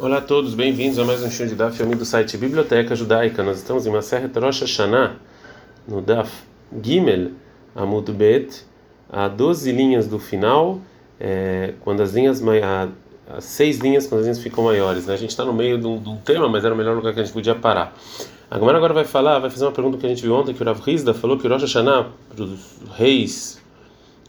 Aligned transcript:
Olá 0.00 0.18
a 0.18 0.20
todos, 0.20 0.54
bem-vindos 0.54 0.96
a 1.00 1.04
mais 1.04 1.24
um 1.24 1.28
show 1.28 1.44
de 1.44 1.56
Daf 1.56 1.82
Yomi 1.82 1.96
do 1.96 2.04
site 2.04 2.36
Biblioteca 2.36 2.94
Judaica. 2.94 3.42
Nós 3.42 3.56
estamos 3.56 3.84
em 3.84 3.90
Maseret 3.90 4.32
Rosh 4.38 4.60
Hashanah, 4.60 5.16
no 5.88 6.00
Daf 6.00 6.30
Gimel 6.80 7.32
Amud 7.74 8.12
Bet, 8.12 8.64
a 9.10 9.26
12 9.26 9.72
linhas 9.72 10.06
do 10.06 10.20
final, 10.20 10.78
é, 11.18 11.74
quando 11.80 12.00
as 12.00 12.14
linhas, 12.14 12.40
as 13.28 13.42
seis 13.42 13.78
linhas, 13.78 14.06
quando 14.06 14.20
as 14.20 14.26
linhas 14.26 14.38
ficam 14.38 14.62
maiores. 14.62 15.08
Né? 15.08 15.14
A 15.14 15.16
gente 15.16 15.30
está 15.30 15.44
no 15.44 15.52
meio 15.52 15.76
de 15.76 15.86
um, 15.88 16.00
de 16.00 16.08
um, 16.08 16.16
tema, 16.18 16.48
mas 16.48 16.64
era 16.64 16.72
o 16.72 16.78
melhor 16.78 16.94
lugar 16.94 17.12
que 17.12 17.18
a 17.18 17.24
gente 17.24 17.32
podia 17.32 17.56
parar. 17.56 17.92
A 18.48 18.56
Gamara 18.56 18.78
agora 18.78 18.94
vai 18.94 19.04
falar, 19.04 19.40
vai 19.40 19.50
fazer 19.50 19.64
uma 19.64 19.72
pergunta 19.72 19.98
que 19.98 20.06
a 20.06 20.08
gente 20.08 20.22
viu 20.22 20.32
ontem, 20.32 20.54
que 20.54 20.62
o 20.62 20.64
Rav 20.64 20.80
Rizda 20.80 21.12
falou 21.12 21.36
que 21.36 21.44
o 21.44 21.50
Rosh 21.50 21.62
Hashanah, 21.62 22.06
para 22.32 22.44
os 22.44 22.76
reis 22.94 23.60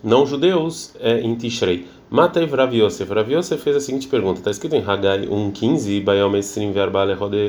não 0.04 0.26
judeus, 0.26 0.96
é 1.00 1.20
em 1.20 1.36
Tishrei. 1.36 1.86
Mata 2.12 2.44
Rav 2.44 2.74
Yosef. 2.74 3.14
Rav 3.14 3.32
Yosef 3.32 3.62
fez 3.62 3.76
a 3.76 3.80
seguinte 3.80 4.08
pergunta: 4.08 4.40
está 4.40 4.50
escrito 4.50 4.76
em 4.76 4.84
Hagai 4.84 5.28
1,15, 5.28 6.04
Bayom 6.04 6.36
Esrim 6.36 6.72
Verba 6.72 7.04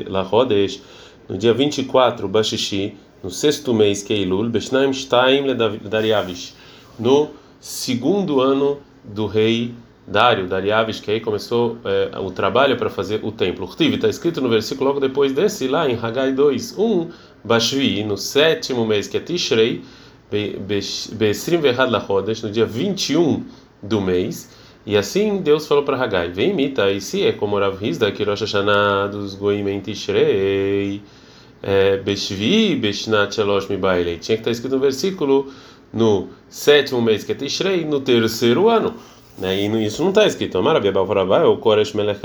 Lachodesh, 0.07 0.79
no 1.27 1.35
dia 1.35 1.51
24, 1.51 2.27
Bashishi, 2.27 2.95
no 3.23 3.31
sexto 3.31 3.73
mês, 3.73 4.03
Keilul, 4.03 4.49
Beshnaim 4.49 4.93
Shtaim 4.93 5.47
Dariavish, 5.89 6.53
no 6.99 7.31
segundo 7.59 8.39
ano 8.39 8.77
do 9.03 9.25
rei 9.25 9.73
Dário, 10.05 10.47
Dariavish, 10.47 10.99
que 10.99 11.09
aí 11.09 11.19
começou 11.19 11.77
é, 11.83 12.19
o 12.19 12.29
trabalho 12.29 12.77
para 12.77 12.91
fazer 12.91 13.21
o 13.23 13.31
templo. 13.31 13.67
Está 13.79 14.09
escrito 14.09 14.41
no 14.41 14.49
versículo 14.49 14.89
logo 14.89 14.99
depois 14.99 15.33
desse, 15.33 15.67
lá 15.67 15.89
em 15.89 15.97
Hagai 15.99 16.33
2, 16.33 16.77
1, 16.77 17.09
Bashvi, 17.43 18.03
no 18.03 18.15
sétimo 18.15 18.85
mês, 18.85 19.07
que 19.07 19.17
é 19.17 19.19
Tishrei, 19.19 19.81
Besrim 21.17 21.57
Verhad 21.57 21.89
Lachodesh, 21.89 22.43
no 22.43 22.51
dia 22.51 22.65
21 22.65 23.43
do 23.81 24.01
mês. 24.01 24.49
E 24.85 24.97
assim 24.97 25.37
Deus 25.37 25.67
falou 25.67 25.83
para 25.83 26.01
Hagai: 26.01 26.29
Vem 26.29 26.51
imita, 26.51 26.91
e 26.91 26.99
se 26.99 27.23
é 27.23 27.31
como 27.31 27.57
Rav 27.57 27.77
Hizda, 27.81 28.11
que 28.11 28.23
Rosh 28.23 28.41
Hashanah 28.41 29.07
dos 29.07 29.35
Goim 29.35 29.67
em 29.69 29.79
Tishrei, 29.79 31.01
é, 31.61 31.97
Beshvi, 31.97 32.75
Beshnat 32.75 33.35
Shalosh 33.35 33.67
Mibailei. 33.67 34.17
Tinha 34.17 34.37
que 34.37 34.41
estar 34.41 34.51
escrito 34.51 34.73
no 34.73 34.81
versículo 34.81 35.51
no 35.93 36.29
sétimo 36.49 37.01
mês 37.01 37.23
que 37.23 37.31
é 37.31 37.35
Tishrei, 37.35 37.85
no 37.85 37.99
terceiro 37.99 38.69
ano. 38.69 38.95
Né? 39.37 39.61
E 39.61 39.85
isso 39.85 40.01
não 40.01 40.09
está 40.09 40.25
escrito. 40.25 40.57
Amarabi 40.57 40.91
Balfarabá, 40.91 41.43
o 41.43 41.57
Koresh 41.57 41.93
Melech 41.93 42.19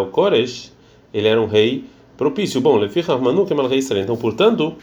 o 0.00 0.06
Koresh, 0.06 0.72
ele 1.12 1.28
era 1.28 1.40
um 1.40 1.46
rei 1.46 1.84
propício. 2.16 2.60
Bom, 2.60 2.76
Leficha 2.76 3.16
Manu, 3.16 3.46
que 3.46 3.52
é 3.52 3.56
rei. 3.66 3.80
Então, 4.00 4.16
portanto, 4.16 4.74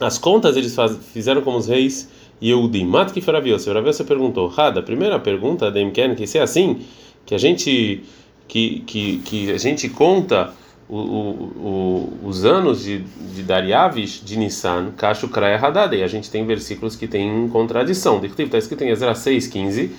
as 0.00 0.18
contas 0.18 0.56
eles 0.56 0.74
faz, 0.74 0.96
fizeram 1.12 1.42
como 1.42 1.58
os 1.58 1.66
reis 1.66 2.08
Yehudim. 2.42 2.86
Mat 2.86 3.12
que 3.12 3.20
Faraviose. 3.20 3.66
Faraviose 3.66 4.04
perguntou: 4.04 4.48
Rada, 4.48 4.82
primeira 4.82 5.18
pergunta 5.18 5.70
da 5.70 5.80
Imken, 5.80 6.14
que 6.14 6.26
se 6.26 6.38
é 6.38 6.42
assim, 6.42 6.80
que 7.24 7.34
a 7.34 7.38
gente 7.38 8.02
que, 8.48 8.80
que, 8.80 9.18
que 9.18 9.50
a 9.50 9.58
gente 9.58 9.88
conta 9.88 10.52
o, 10.88 10.96
o, 10.96 12.18
o, 12.22 12.28
os 12.28 12.44
anos 12.44 12.82
de, 12.82 12.98
de 12.98 13.42
Dariavish, 13.42 14.22
de 14.24 14.36
Nissan, 14.36 14.92
Kashu 14.96 15.28
Kraya 15.28 15.58
Hadad, 15.58 15.94
e 15.94 16.02
a 16.02 16.08
gente 16.08 16.30
tem 16.30 16.44
versículos 16.44 16.96
que 16.96 17.06
têm 17.06 17.48
contradição. 17.48 18.20
Está 18.22 18.58
escrito 18.58 18.82
em 18.82 18.88
Ezra 18.88 19.12
6,15. 19.12 19.90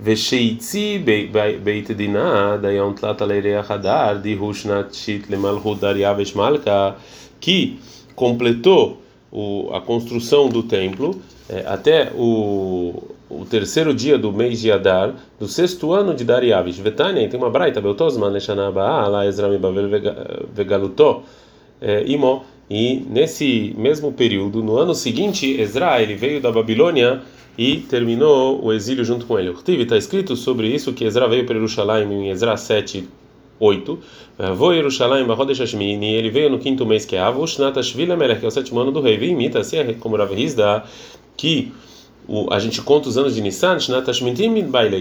Vesheitzi 0.00 1.02
beit 1.02 1.92
dinah 1.92 2.56
dayon 2.56 2.94
tlat 2.94 3.20
aleirea 3.20 3.64
hadar 3.68 4.22
di 4.22 4.36
hushnat 4.36 4.94
shit 4.94 5.28
lemalhut 5.28 5.80
dariavesh 5.80 6.34
malka 6.34 6.94
que 7.40 7.80
completou 8.14 9.02
o, 9.32 9.70
a 9.74 9.80
construção 9.80 10.48
do 10.48 10.62
templo 10.62 11.20
é, 11.48 11.64
até 11.66 12.10
o, 12.14 13.02
o 13.30 13.44
terceiro 13.44 13.94
dia 13.94 14.18
do 14.18 14.32
mês 14.32 14.60
de 14.60 14.70
Adar, 14.70 15.14
do 15.38 15.48
sexto 15.48 15.92
ano 15.92 16.14
de 16.14 16.24
Dariavish. 16.24 16.78
Vetania, 16.78 17.28
tem 17.28 17.38
uma 17.38 17.50
braita, 17.50 17.80
Beltosman, 17.80 18.30
Leshanaba, 18.30 19.06
lá 19.06 19.26
Ezra 19.26 19.48
Mibavel 19.48 19.88
Vegalutó, 20.54 21.22
é, 21.80 22.04
Imo, 22.06 22.44
e 22.70 23.02
nesse 23.08 23.74
mesmo 23.78 24.12
período, 24.12 24.62
no 24.62 24.76
ano 24.76 24.94
seguinte, 24.94 25.58
Ezra, 25.60 26.02
ele 26.02 26.14
veio 26.14 26.40
da 26.40 26.52
Babilônia 26.52 27.22
e 27.56 27.78
terminou 27.78 28.62
o 28.64 28.72
exílio 28.72 29.04
junto 29.04 29.26
com 29.26 29.38
ele. 29.38 29.48
O 29.48 29.58
está 29.66 29.96
escrito 29.96 30.36
sobre 30.36 30.68
isso 30.68 30.92
que 30.92 31.04
Ezra 31.04 31.26
veio 31.26 31.46
para 31.46 31.54
Jerusalém 31.54 32.12
em 32.12 32.30
Ezra 32.30 32.56
7, 32.56 33.08
8. 33.58 33.98
Vou 34.56 34.72
Yerushalayim 34.72 35.26
Bahodesh 35.26 35.58
Hashmini, 35.58 36.14
ele 36.14 36.30
veio 36.30 36.48
no 36.48 36.58
quinto 36.58 36.86
mês 36.86 37.04
que 37.04 37.16
é 37.16 37.20
Avush 37.20 37.58
Natashvila 37.58 38.16
Melech, 38.16 38.38
que 38.38 38.46
é 38.46 38.48
o 38.48 38.52
sétimo 38.52 38.80
ano 38.80 38.92
do 38.92 39.00
rei. 39.00 39.16
Vem 39.16 39.32
imita, 39.32 39.58
assim 39.58 39.78
como 39.98 40.16
Rav 40.16 40.32
Hizda, 40.32 40.84
que 41.38 41.72
o, 42.28 42.52
a 42.52 42.58
gente 42.58 42.82
conta 42.82 43.08
os 43.08 43.16
anos 43.16 43.34
de 43.34 43.40
Nissan, 43.40 43.78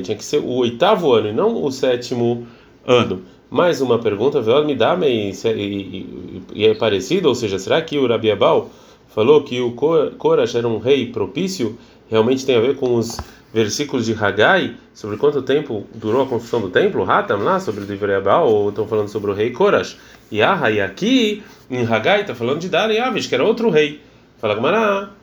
tinha 0.01 0.15
que 0.15 0.23
ser 0.23 0.39
o 0.39 0.53
oitavo 0.53 1.11
ano 1.11 1.27
e 1.27 1.33
não 1.33 1.61
o 1.61 1.69
sétimo 1.69 2.47
ano. 2.85 3.23
Mais 3.49 3.81
uma 3.81 3.99
pergunta, 3.99 4.41
me 4.63 4.75
dá 4.75 4.97
e, 5.03 5.33
é 6.65 6.73
parecido, 6.73 7.27
ou 7.27 7.35
seja, 7.35 7.59
será 7.59 7.81
que 7.81 7.97
o 7.97 8.07
Rabi 8.07 8.31
Abal 8.31 8.69
falou 9.09 9.43
que 9.43 9.59
o 9.59 9.71
Korash 10.17 10.55
era 10.55 10.67
um 10.67 10.77
rei 10.77 11.11
propício? 11.11 11.77
Realmente 12.09 12.45
tem 12.45 12.55
a 12.55 12.61
ver 12.61 12.75
com 12.75 12.95
os 12.95 13.17
versículos 13.53 14.05
de 14.05 14.13
Hagai 14.13 14.75
sobre 14.93 15.17
quanto 15.17 15.41
tempo 15.41 15.85
durou 15.95 16.23
a 16.23 16.27
construção 16.27 16.61
do 16.61 16.69
templo, 16.69 17.09
Hatam 17.09 17.41
lá 17.41 17.59
sobre 17.59 17.83
o 17.83 17.87
Divrei 17.87 18.17
ou 18.43 18.69
estão 18.69 18.87
falando 18.87 19.07
sobre 19.07 19.31
o 19.31 19.33
rei 19.33 19.51
Korash. 19.51 19.97
E 20.31 20.41
ah, 20.41 20.69
e 20.69 20.79
aqui 20.79 21.43
em 21.69 21.85
Hagai 21.85 22.21
está 22.21 22.35
falando 22.35 22.59
de 22.59 22.69
Dariavish, 22.69 23.27
que 23.27 23.35
era 23.35 23.43
outro 23.43 23.69
rei. 23.69 24.01
Fala 24.39 24.55
Gamará. 24.55 25.16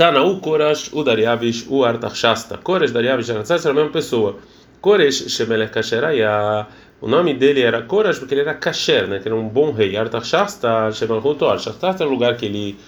Tana 0.00 0.22
o 0.22 0.40
Korash, 0.40 0.88
o 0.94 1.04
Dariavish, 1.04 1.66
o 1.68 1.84
Artachasta. 1.84 2.56
Korash, 2.56 2.90
Dariavish 2.90 3.28
Artachasta 3.28 3.68
era 3.68 3.72
a 3.72 3.74
mesma 3.74 3.92
pessoa. 3.92 4.38
Koresh 4.80 5.28
Shemelech 5.28 5.70
Kasheraya. 5.70 6.66
O 7.02 7.06
nome 7.06 7.34
dele 7.34 7.60
era 7.60 7.82
Korash 7.82 8.18
porque 8.18 8.32
ele 8.32 8.40
era 8.40 8.54
kasher, 8.54 9.06
né? 9.06 9.18
Que 9.18 9.28
era 9.28 9.36
um 9.36 9.46
bom 9.46 9.72
rei. 9.72 9.98
Artachasta 9.98 10.90
Shemelech 10.90 11.28
Artachasta 11.28 12.04
era 12.04 12.06
o 12.06 12.12
lugar 12.14 12.34
que 12.38 12.46
ele 12.46 12.78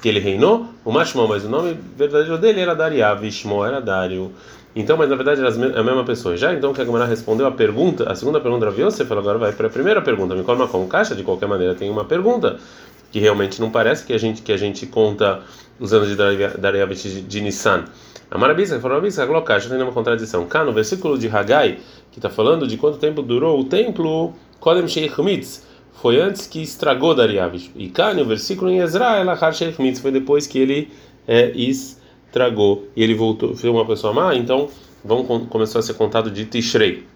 que 0.00 0.08
ele 0.08 0.20
reinou, 0.20 0.66
o 0.84 0.92
Mashmon, 0.92 1.26
mas 1.26 1.44
o 1.44 1.48
nome 1.48 1.76
verdadeiro 1.96 2.38
dele 2.38 2.60
era 2.60 2.74
Dariav, 2.74 3.26
Ishmo 3.26 3.64
era 3.64 3.80
Dario. 3.80 4.32
Então, 4.74 4.96
mas 4.96 5.10
na 5.10 5.16
verdade 5.16 5.40
era 5.40 5.50
a 5.50 5.82
mesma 5.82 6.04
pessoa. 6.04 6.36
Já 6.36 6.54
então 6.54 6.72
que 6.72 6.80
a 6.80 6.84
Gemara 6.84 7.04
respondeu 7.04 7.46
a 7.46 7.50
pergunta, 7.50 8.10
a 8.10 8.14
segunda 8.14 8.40
pergunta 8.40 8.70
você 8.70 9.04
falou 9.04 9.22
agora 9.22 9.38
vai 9.38 9.52
para 9.52 9.66
a 9.66 9.70
primeira 9.70 10.00
pergunta. 10.00 10.36
Me 10.36 10.44
coloca 10.44 10.68
com 10.70 10.86
caixa 10.86 11.16
de 11.16 11.24
qualquer 11.24 11.48
maneira 11.48 11.74
tem 11.74 11.90
uma 11.90 12.04
pergunta 12.04 12.58
que 13.10 13.18
realmente 13.18 13.60
não 13.60 13.70
parece 13.70 14.04
que 14.04 14.12
a 14.12 14.18
gente 14.18 14.42
que 14.42 14.52
a 14.52 14.56
gente 14.56 14.86
conta 14.86 15.42
os 15.78 15.92
anos 15.92 16.08
de 16.08 16.16
Dariav 16.16 16.94
de 16.94 17.40
Nissan. 17.40 17.84
A 18.30 18.38
Marabisa 18.38 18.78
falou 18.78 18.98
Marabisa 18.98 19.26
colocou 19.26 19.46
caixa 19.46 19.68
tem 19.68 19.82
uma 19.82 19.92
contradição. 19.92 20.46
Cá 20.46 20.64
no 20.64 20.72
versículo 20.72 21.18
de 21.18 21.28
Hagai 21.28 21.78
que 22.12 22.18
está 22.18 22.30
falando 22.30 22.66
de 22.66 22.76
quanto 22.76 22.98
tempo 22.98 23.22
durou 23.22 23.58
o 23.60 23.64
templo 23.64 24.32
Kodem 24.60 24.86
Sheikh 24.86 25.20
Mitz 25.22 25.66
foi 26.00 26.20
antes 26.20 26.46
que 26.46 26.62
estragou 26.62 27.14
Dariavish. 27.14 27.70
E 27.76 27.88
cá 27.88 28.14
no 28.14 28.24
versículo 28.24 28.70
em 28.70 28.78
Ezra, 28.78 29.16
ela 29.16 29.36
foi 29.36 30.10
depois 30.10 30.46
que 30.46 30.58
ele 30.58 30.90
é, 31.28 31.50
estragou. 31.50 32.88
E 32.96 33.02
ele 33.02 33.14
voltou, 33.14 33.54
foi 33.54 33.68
uma 33.68 33.86
pessoa 33.86 34.12
má, 34.12 34.34
então 34.34 34.68
vão, 35.04 35.24
começou 35.24 35.78
a 35.78 35.82
ser 35.82 35.94
contado 35.94 36.30
de 36.30 36.46
Tishrei. 36.46 37.06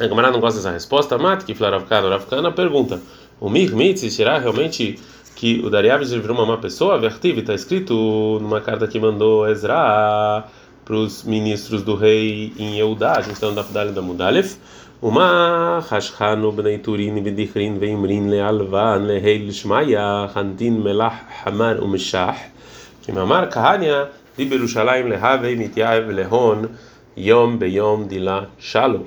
A 0.00 0.08
camarada 0.08 0.32
não 0.32 0.40
gosta 0.40 0.58
dessa 0.58 0.70
resposta, 0.70 1.18
mate 1.18 1.44
que 1.44 1.54
Flaravkana, 1.54 2.08
Ravkana 2.08 2.52
pergunta: 2.52 3.00
o 3.40 3.48
Migmitz 3.48 4.00
será 4.12 4.36
realmente 4.38 4.98
que 5.36 5.60
o 5.64 5.70
Dariabes 5.70 6.10
virou 6.10 6.36
uma 6.36 6.44
má 6.44 6.56
pessoa? 6.56 6.98
Vertive, 6.98 7.40
está 7.40 7.54
escrito 7.54 8.38
numa 8.42 8.60
carta 8.60 8.88
que 8.88 8.98
mandou 8.98 9.48
Ezra 9.48 10.44
para 10.84 10.96
os 10.96 11.22
ministros 11.22 11.82
do 11.82 11.94
rei 11.94 12.52
em 12.58 12.78
Eudá, 12.78 13.12
a 13.18 13.20
gente 13.20 13.34
está 13.34 13.46
no 13.46 13.54
Dafdalha 13.54 13.92
da 13.92 14.02
Mudalef. 14.02 14.56
Uma 15.00 15.78
Hashchanu 15.88 16.50
bnei 16.50 16.78
Turin 16.78 17.22
bedichrin 17.22 17.78
veimrin 17.78 18.28
lealvan 18.28 19.06
leheil 19.06 19.52
shmaya 19.52 20.28
hantin 20.34 20.82
melach 20.82 21.22
hamar 21.44 21.78
umeshach. 21.80 22.50
Que 23.02 23.12
mamar 23.12 23.48
kahania 23.48 24.10
di 24.36 24.46
Berushalayim 24.46 25.06
lehavei 25.06 25.54
mityaev 25.54 26.10
lehon 26.10 26.70
yom 27.16 27.56
beyom 27.56 28.08
dila 28.08 28.48
shalom. 28.58 29.04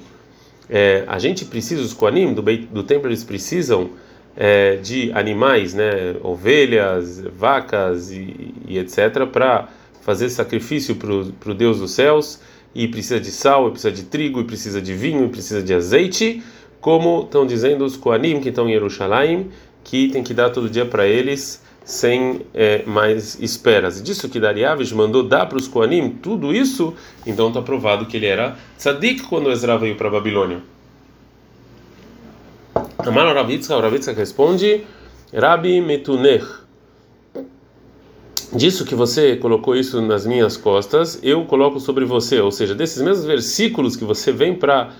é 0.69 1.03
a 1.05 1.19
gente 1.19 1.43
precisa, 1.43 1.81
os 1.81 1.93
Koanim 1.93 2.33
do, 2.33 2.41
do 2.41 2.83
templo, 2.83 3.09
eles 3.09 3.25
precisam 3.25 3.89
é, 4.35 4.77
de 4.77 5.11
animais, 5.13 5.73
né, 5.73 6.15
ovelhas, 6.23 7.21
vacas 7.37 8.11
e, 8.11 8.53
e 8.67 8.77
etc., 8.77 9.25
para 9.31 9.67
fazer 10.01 10.29
sacrifício 10.29 10.95
para 10.95 11.51
o 11.51 11.53
Deus 11.53 11.79
dos 11.79 11.91
céus 11.91 12.41
e 12.73 12.87
precisa 12.87 13.19
de 13.19 13.31
sal, 13.31 13.67
e 13.67 13.71
precisa 13.71 13.91
de 13.91 14.03
trigo, 14.03 14.41
e 14.41 14.43
precisa 14.43 14.81
de 14.81 14.93
vinho, 14.93 15.25
e 15.25 15.29
precisa 15.29 15.61
de 15.61 15.73
azeite, 15.73 16.41
como 16.79 17.23
estão 17.23 17.45
dizendo 17.45 17.85
os 17.85 17.97
Koanim 17.97 18.39
que 18.39 18.49
estão 18.49 18.67
em 18.67 18.71
Jerusalém, 18.71 19.49
que 19.83 20.07
tem 20.09 20.23
que 20.23 20.33
dar 20.33 20.49
todo 20.49 20.69
dia 20.69 20.85
para 20.85 21.05
eles 21.05 21.61
sem 21.83 22.41
é, 22.53 22.83
mais 22.85 23.39
esperas. 23.41 23.99
E 23.99 24.03
disso 24.03 24.29
que 24.29 24.39
Dariavish 24.39 24.93
mandou 24.93 25.23
dar 25.23 25.47
para 25.47 25.57
os 25.57 25.67
Koanim 25.67 26.09
tudo 26.09 26.53
isso, 26.53 26.93
então 27.25 27.49
está 27.49 27.61
provado 27.61 28.05
que 28.05 28.17
ele 28.17 28.27
era 28.27 28.57
tzadik 28.77 29.23
quando 29.23 29.51
Ezra 29.51 29.77
veio 29.77 29.95
para 29.95 30.07
a 30.07 30.11
Babilônia. 30.11 30.61
Amar 33.09 33.33
Ravitzka, 33.33 33.79
Ravitzka 33.79 34.13
responde, 34.13 34.83
Rabi 35.33 35.81
Metunech, 35.81 36.45
disso 38.53 38.85
que 38.85 38.93
você 38.93 39.35
colocou 39.35 39.75
isso 39.75 40.01
nas 40.01 40.25
minhas 40.25 40.57
costas, 40.57 41.19
eu 41.23 41.45
coloco 41.45 41.79
sobre 41.79 42.05
você, 42.05 42.39
ou 42.39 42.51
seja, 42.51 42.75
desses 42.75 43.01
mesmos 43.01 43.25
versículos 43.25 43.95
que 43.95 44.03
você 44.03 44.31
vem 44.31 44.55
para 44.55 44.91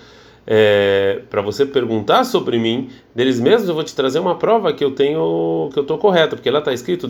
é, 0.47 1.21
para 1.29 1.39
você 1.41 1.65
perguntar 1.67 2.23
sobre 2.23 2.57
mim, 2.57 2.89
deles 3.13 3.39
mesmos 3.39 3.69
eu 3.69 3.75
vou 3.75 3.83
te 3.83 3.93
trazer 3.93 4.17
uma 4.17 4.39
prova 4.39 4.73
que 4.73 4.83
eu 4.83 4.89
tenho 4.91 5.69
que 5.71 5.77
eu 5.77 5.83
estou 5.83 5.99
correto, 5.99 6.35
porque 6.35 6.49
lá 6.49 6.59
está 6.59 6.73
escrito 6.73 7.07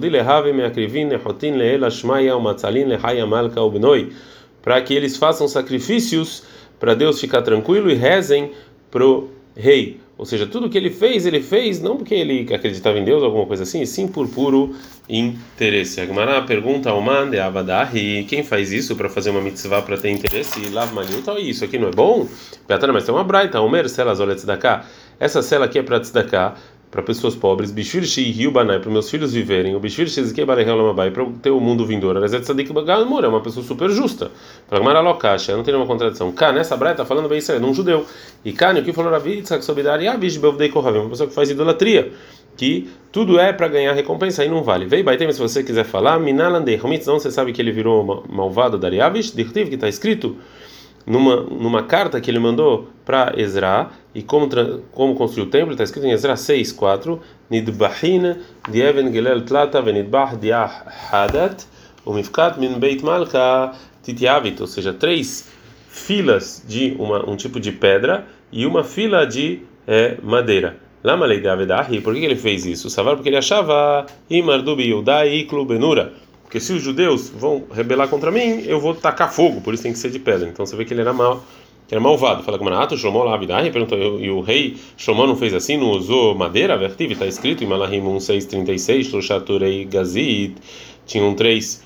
para 4.61 4.81
que 4.81 4.93
eles 4.93 5.17
façam 5.17 5.47
sacrifícios 5.47 6.43
para 6.79 6.93
Deus 6.93 7.21
ficar 7.21 7.41
tranquilo 7.41 7.89
e 7.89 7.93
rezem 7.93 8.51
pro 8.89 9.29
rei. 9.55 9.99
Ou 10.21 10.25
seja, 10.27 10.45
tudo 10.45 10.69
que 10.69 10.77
ele 10.77 10.91
fez, 10.91 11.25
ele 11.25 11.41
fez 11.41 11.81
não 11.81 11.97
porque 11.97 12.13
ele 12.13 12.41
acreditava 12.53 12.99
em 12.99 13.03
Deus 13.03 13.23
alguma 13.23 13.47
coisa 13.47 13.63
assim, 13.63 13.83
sim 13.87 14.07
por 14.07 14.27
puro 14.27 14.75
interesse. 15.09 15.99
A 15.99 16.05
Gemara 16.05 16.43
pergunta 16.43 16.91
ao 16.91 17.01
Man 17.01 17.27
de 17.31 17.39
Abadahi, 17.39 18.23
quem 18.29 18.43
faz 18.43 18.71
isso 18.71 18.95
para 18.95 19.09
fazer 19.09 19.31
uma 19.31 19.41
mitzvah 19.41 19.81
para 19.81 19.97
ter 19.97 20.11
interesse? 20.11 20.69
Lav 20.69 20.93
Maniuta, 20.93 21.39
isso 21.39 21.65
aqui 21.65 21.79
não 21.79 21.87
é 21.87 21.91
bom? 21.91 22.27
Mas 22.69 23.03
tem 23.03 23.15
uma 23.15 23.23
braita, 23.23 23.59
Omer, 23.61 23.89
Selas 23.89 24.19
da 24.45 24.57
cá. 24.57 24.85
Essa 25.19 25.41
cela 25.41 25.65
aqui 25.65 25.79
é 25.79 25.81
para 25.81 25.99
tzedakah, 25.99 26.53
para 26.91 27.01
pessoas 27.01 27.33
pobres, 27.33 27.71
Bishvir 27.71 28.03
Rio 28.03 28.51
Banai, 28.51 28.77
para 28.81 28.91
meus 28.91 29.09
filhos 29.09 29.31
viverem, 29.31 29.73
o 29.73 29.79
Bishvir 29.79 30.09
Shizike 30.09 30.43
Barehel 30.43 30.75
Lamabai, 30.75 31.09
para 31.09 31.25
ter 31.41 31.49
o 31.49 31.59
mundo 31.59 31.85
vindouro. 31.85 32.19
Rezet 32.19 32.43
Sadik 32.43 32.73
Bagamur 32.73 33.23
é 33.23 33.29
uma 33.29 33.39
pessoa 33.39 33.65
super 33.65 33.89
justa. 33.89 34.29
Pragmar 34.69 34.97
Alokasha, 34.97 35.55
não 35.55 35.63
tem 35.63 35.73
nenhuma 35.73 35.87
contradição. 35.87 36.29
Cá, 36.33 36.51
nessa 36.51 36.75
braia, 36.75 36.91
está 36.91 37.05
falando 37.05 37.29
bem 37.29 37.39
aí, 37.47 37.63
um 37.63 37.73
judeu. 37.73 38.05
E 38.43 38.51
Cá, 38.51 38.73
o 38.73 38.83
que 38.83 38.91
falou 38.91 39.09
Ravi, 39.09 39.41
Tzak 39.41 39.63
Sobidari, 39.63 40.05
Abish 40.05 40.35
Bevdei 40.35 40.67
Kohavim, 40.67 40.99
uma 40.99 41.09
pessoa 41.09 41.29
que 41.29 41.33
faz 41.33 41.49
idolatria, 41.49 42.11
que 42.57 42.89
tudo 43.09 43.39
é 43.39 43.53
para 43.53 43.69
ganhar 43.69 43.93
recompensa, 43.93 44.41
aí 44.41 44.49
não 44.49 44.61
vale. 44.61 44.85
Vei 44.85 45.01
Baitem, 45.01 45.31
se 45.31 45.39
você 45.39 45.63
quiser 45.63 45.85
falar, 45.85 46.19
Minalandei, 46.19 46.77
Homitz, 46.83 47.07
não, 47.07 47.17
você 47.17 47.31
sabe 47.31 47.53
que 47.53 47.61
ele 47.61 47.71
virou 47.71 48.25
malvado 48.29 48.77
da 48.77 48.89
Ariavish, 48.89 49.33
Dirtiv, 49.33 49.69
que 49.69 49.75
está 49.75 49.87
escrito 49.87 50.35
numa, 51.05 51.37
numa 51.41 51.83
carta 51.83 52.19
que 52.21 52.29
ele 52.29 52.39
mandou 52.39 52.89
para 53.05 53.33
Ezra, 53.37 53.89
e 54.13 54.21
como, 54.21 54.47
como 54.91 55.15
construiu 55.15 55.47
o 55.47 55.49
templo, 55.49 55.71
está 55.71 55.83
escrito 55.83 56.05
em 56.05 56.11
Ezra 56.11 56.35
6, 56.35 56.71
4, 56.71 57.19
Nidbahin 57.49 58.35
Dieven 58.69 59.11
Gelel 59.11 59.41
Tlata 59.41 59.81
Venidbah 59.81 60.35
Diah 60.35 60.85
Hadat 61.11 61.65
Umifkat 62.05 62.59
Min 62.59 62.79
Beit 62.79 63.03
Malka 63.03 63.73
Titiavit, 64.03 64.61
ou 64.61 64.67
seja, 64.67 64.93
três 64.93 65.49
filas 65.87 66.63
de 66.67 66.95
uma, 66.97 67.29
um 67.29 67.35
tipo 67.35 67.59
de 67.59 67.71
pedra 67.71 68.25
e 68.51 68.65
uma 68.65 68.83
fila 68.83 69.25
de 69.25 69.61
é, 69.87 70.17
madeira. 70.23 70.77
Lama 71.03 71.25
lei 71.25 71.41
por 72.03 72.13
que 72.13 72.23
ele 72.23 72.35
fez 72.35 72.65
isso? 72.65 72.89
Savar 72.89 73.15
porque 73.15 73.29
ele 73.29 73.37
achava 73.37 74.05
Imar 74.29 74.61
Dubi 74.61 74.89
Yudai 74.89 75.33
Iklu 75.33 75.65
Benura 75.65 76.13
porque 76.51 76.59
se 76.59 76.73
os 76.73 76.83
judeus 76.83 77.29
vão 77.29 77.63
rebelar 77.73 78.09
contra 78.09 78.29
mim, 78.29 78.65
eu 78.67 78.77
vou 78.77 78.93
tacar 78.93 79.33
fogo, 79.33 79.61
por 79.61 79.73
isso 79.73 79.83
tem 79.83 79.93
que 79.93 79.97
ser 79.97 80.11
de 80.11 80.19
pedra. 80.19 80.49
Então 80.49 80.65
você 80.65 80.75
vê 80.75 80.83
que 80.83 80.93
ele 80.93 80.99
era 80.99 81.13
mal, 81.13 81.41
que 81.87 81.95
era 81.95 82.01
malvado. 82.01 82.43
Fala 82.43 82.57
com 82.57 82.65
Manato, 82.65 82.97
Shlomo 82.97 83.23
lá, 83.23 83.37
perguntou, 83.37 84.19
e 84.19 84.29
o 84.29 84.41
rei 84.41 84.75
Shlomo 84.97 85.25
não 85.25 85.37
fez 85.37 85.53
assim, 85.53 85.77
não 85.77 85.91
usou 85.91 86.35
madeira? 86.35 86.77
Vertive, 86.77 87.13
está 87.13 87.25
escrito 87.25 87.63
em 87.63 87.67
Malahim 87.67 88.01
1636, 88.01 89.13
Lushaturei 89.13 89.85
Gazit, 89.85 90.55
tinham 91.05 91.33
três 91.35 91.85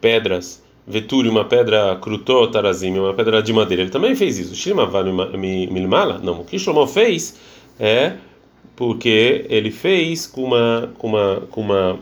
pedras. 0.00 0.62
Veturi, 0.86 1.28
uma 1.28 1.46
pedra 1.46 1.98
crutó, 2.00 2.46
tarazim, 2.46 2.96
uma 2.96 3.12
pedra 3.12 3.42
de 3.42 3.52
madeira. 3.52 3.82
Ele 3.82 3.90
também 3.90 4.14
fez 4.14 4.38
isso. 4.38 4.54
Shima 4.54 4.88
Milmala? 5.36 6.20
Não, 6.22 6.42
o 6.42 6.44
que 6.44 6.56
Shlomo 6.60 6.86
fez 6.86 7.36
é 7.76 8.12
porque 8.76 9.46
ele 9.48 9.72
fez 9.72 10.28
com 10.28 10.44
uma 10.44 10.92
com 10.96 11.08
uma 11.08 11.42
com 11.50 11.60
uma 11.60 11.98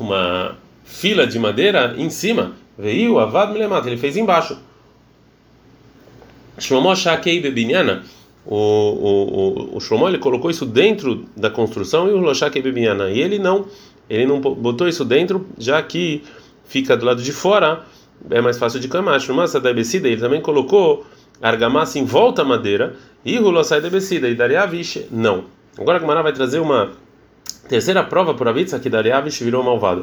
uma 0.00 0.63
fila 0.84 1.26
de 1.26 1.38
madeira 1.38 1.94
em 1.96 2.08
cima. 2.10 2.52
Veio 2.78 3.18
avad 3.18 3.52
milemat, 3.52 3.86
ele 3.86 3.96
fez 3.96 4.16
embaixo. 4.16 4.56
Shlomo 6.58 6.94
Shakei 6.94 7.40
Bebinyana, 7.40 8.04
o, 8.46 8.56
o, 8.56 9.72
o, 9.72 9.76
o 9.76 9.80
Shlomo 9.80 10.08
ele 10.08 10.18
colocou 10.18 10.50
isso 10.50 10.66
dentro 10.66 11.24
da 11.36 11.50
construção 11.50 12.08
e 12.08 12.12
o 12.12 12.18
Loshakei 12.18 12.62
Bebinyana, 12.62 13.10
e 13.10 13.20
ele 13.20 13.38
não, 13.38 13.66
ele 14.08 14.26
não 14.26 14.40
botou 14.40 14.86
isso 14.86 15.04
dentro, 15.04 15.46
já 15.58 15.82
que 15.82 16.22
fica 16.66 16.96
do 16.96 17.06
lado 17.06 17.22
de 17.22 17.32
fora, 17.32 17.82
é 18.30 18.40
mais 18.40 18.58
fácil 18.58 18.78
de 18.78 18.88
queimar. 18.88 19.20
Shlomo 19.20 19.46
Sadebecida, 19.48 20.08
ele 20.08 20.20
também 20.20 20.40
colocou 20.40 21.04
argamassa 21.40 21.98
em 21.98 22.04
volta 22.04 22.42
à 22.42 22.44
madeira, 22.44 22.94
e 23.24 23.38
Hulosai 23.38 23.80
Debecida, 23.80 24.28
e 24.28 24.34
Dariavish, 24.34 25.06
não. 25.10 25.44
Agora 25.78 25.96
a 25.96 26.00
Gemara 26.00 26.22
vai 26.22 26.32
trazer 26.32 26.60
uma 26.60 26.92
terceira 27.68 28.04
prova 28.04 28.34
por 28.34 28.46
Avitsa 28.46 28.78
que 28.78 28.90
Dariavish 28.90 29.40
virou 29.40 29.62
malvado. 29.62 30.02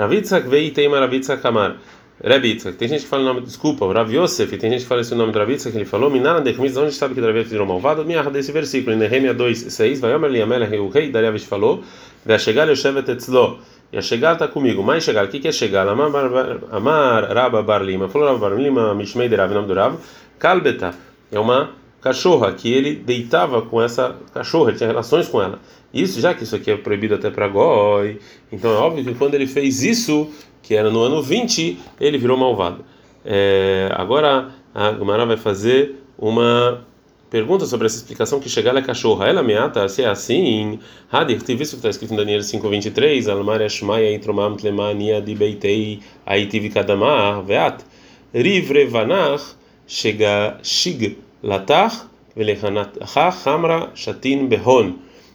Ravitzak 0.00 0.48
veio 0.48 0.72
tem 0.72 0.88
Ravitzak 0.88 1.46
Amar. 1.46 1.76
Rabitzak, 2.24 2.78
tem 2.78 2.88
gente 2.88 3.02
que 3.02 3.06
fala 3.06 3.22
o 3.22 3.26
nome, 3.26 3.42
desculpa, 3.42 3.84
Rav 3.92 4.10
Yosef, 4.10 4.56
tem 4.56 4.70
gente 4.70 4.80
que 4.80 4.88
fala 4.88 5.02
esse 5.02 5.14
nome 5.14 5.30
do 5.30 5.38
Ravitzak, 5.38 5.76
ele 5.76 5.84
falou, 5.84 6.10
Minana 6.10 6.40
Dechmiz, 6.40 6.74
onde 6.78 6.92
sabe 6.92 7.14
que 7.14 7.20
Davi 7.20 7.42
virou 7.42 7.66
malvado? 7.66 8.02
Minha 8.02 8.22
desse 8.24 8.50
versículo, 8.50 8.96
em 8.96 8.98
Nehemia 8.98 9.34
2, 9.34 9.58
6, 9.58 10.00
vai 10.00 10.14
Omer 10.14 10.30
Liamelech, 10.30 10.74
o 10.78 10.88
rei 10.88 11.10
Dariavish 11.10 11.44
falou, 11.44 11.82
vai 12.24 12.38
chegar 12.38 12.66
Yoshevet 12.66 13.10
Etzlo, 13.10 13.58
e 13.92 13.98
a 13.98 14.00
chegar 14.00 14.34
está 14.34 14.48
comigo, 14.48 14.82
mais 14.82 15.04
chegar, 15.04 15.26
o 15.26 15.28
que 15.28 15.46
é 15.46 15.52
chegar? 15.52 15.86
Amar 15.86 17.24
Rabba 17.34 17.62
Bar 17.62 17.82
Lima, 17.82 18.08
falou 18.08 18.28
Rabba 18.28 18.48
Bar 18.48 18.58
Lima, 18.58 18.94
Mishmei 18.94 19.28
de 19.28 19.36
Rav, 19.36 19.52
nome 19.52 19.68
do 19.68 19.74
Rav, 19.74 19.96
Kalbeta, 20.38 20.94
é 21.30 21.38
uma 21.38 21.72
cachorra 22.00 22.52
que 22.52 22.72
ele 22.72 22.94
deitava 22.94 23.60
com 23.62 23.82
essa 23.82 24.16
cachorra, 24.32 24.70
ele 24.70 24.78
tinha 24.78 24.88
relações 24.88 25.28
com 25.28 25.42
ela. 25.42 25.58
Isso, 25.92 26.20
já 26.20 26.34
que 26.34 26.44
isso 26.44 26.54
aqui 26.54 26.70
é 26.70 26.76
proibido 26.76 27.14
até 27.14 27.30
para 27.30 27.48
Goi, 27.48 28.20
então 28.52 28.70
é 28.70 28.76
óbvio 28.76 29.04
que 29.04 29.14
quando 29.14 29.34
ele 29.34 29.46
fez 29.46 29.82
isso, 29.82 30.30
que 30.62 30.74
era 30.74 30.90
no 30.90 31.00
ano 31.02 31.22
20, 31.22 31.78
ele 32.00 32.16
virou 32.16 32.36
malvado. 32.36 32.84
É, 33.24 33.90
agora 33.94 34.50
a 34.74 34.92
Gumara 34.92 35.26
vai 35.26 35.36
fazer 35.36 35.96
uma 36.16 36.86
pergunta 37.28 37.64
sobre 37.64 37.86
essa 37.86 37.96
explicação 37.96 38.40
que 38.40 38.48
chegar 38.48 38.76
é 38.76 38.82
cachorra. 38.82 39.28
Ela 39.28 39.42
meata, 39.42 39.88
se 39.88 40.02
é 40.02 40.08
assim, 40.08 40.78
Hadir, 41.10 41.42
tive 41.42 41.62
isso 41.62 41.72
que 41.72 41.78
está 41.78 41.88
escrito 41.88 42.12
em 42.12 42.16
Daniel 42.16 42.40
5:23, 42.40 43.28
Almar 43.28 43.60
Yashmaya 43.60 44.12
Intromam 44.14 44.56
Tlemania 44.56 45.20
di 45.20 45.34
Beitei 45.34 46.00
Aitiv 46.26 46.72
Kadamar 46.72 47.42
Veat. 47.42 47.84
Rivrevanach 48.32 49.56
chega 49.88 50.58
Shig 50.62 51.18
Latar 51.42 52.08
Velehanatcha 52.36 53.32
Hamra 53.44 53.90
Shatin 53.94 54.46
Behon 54.46 54.94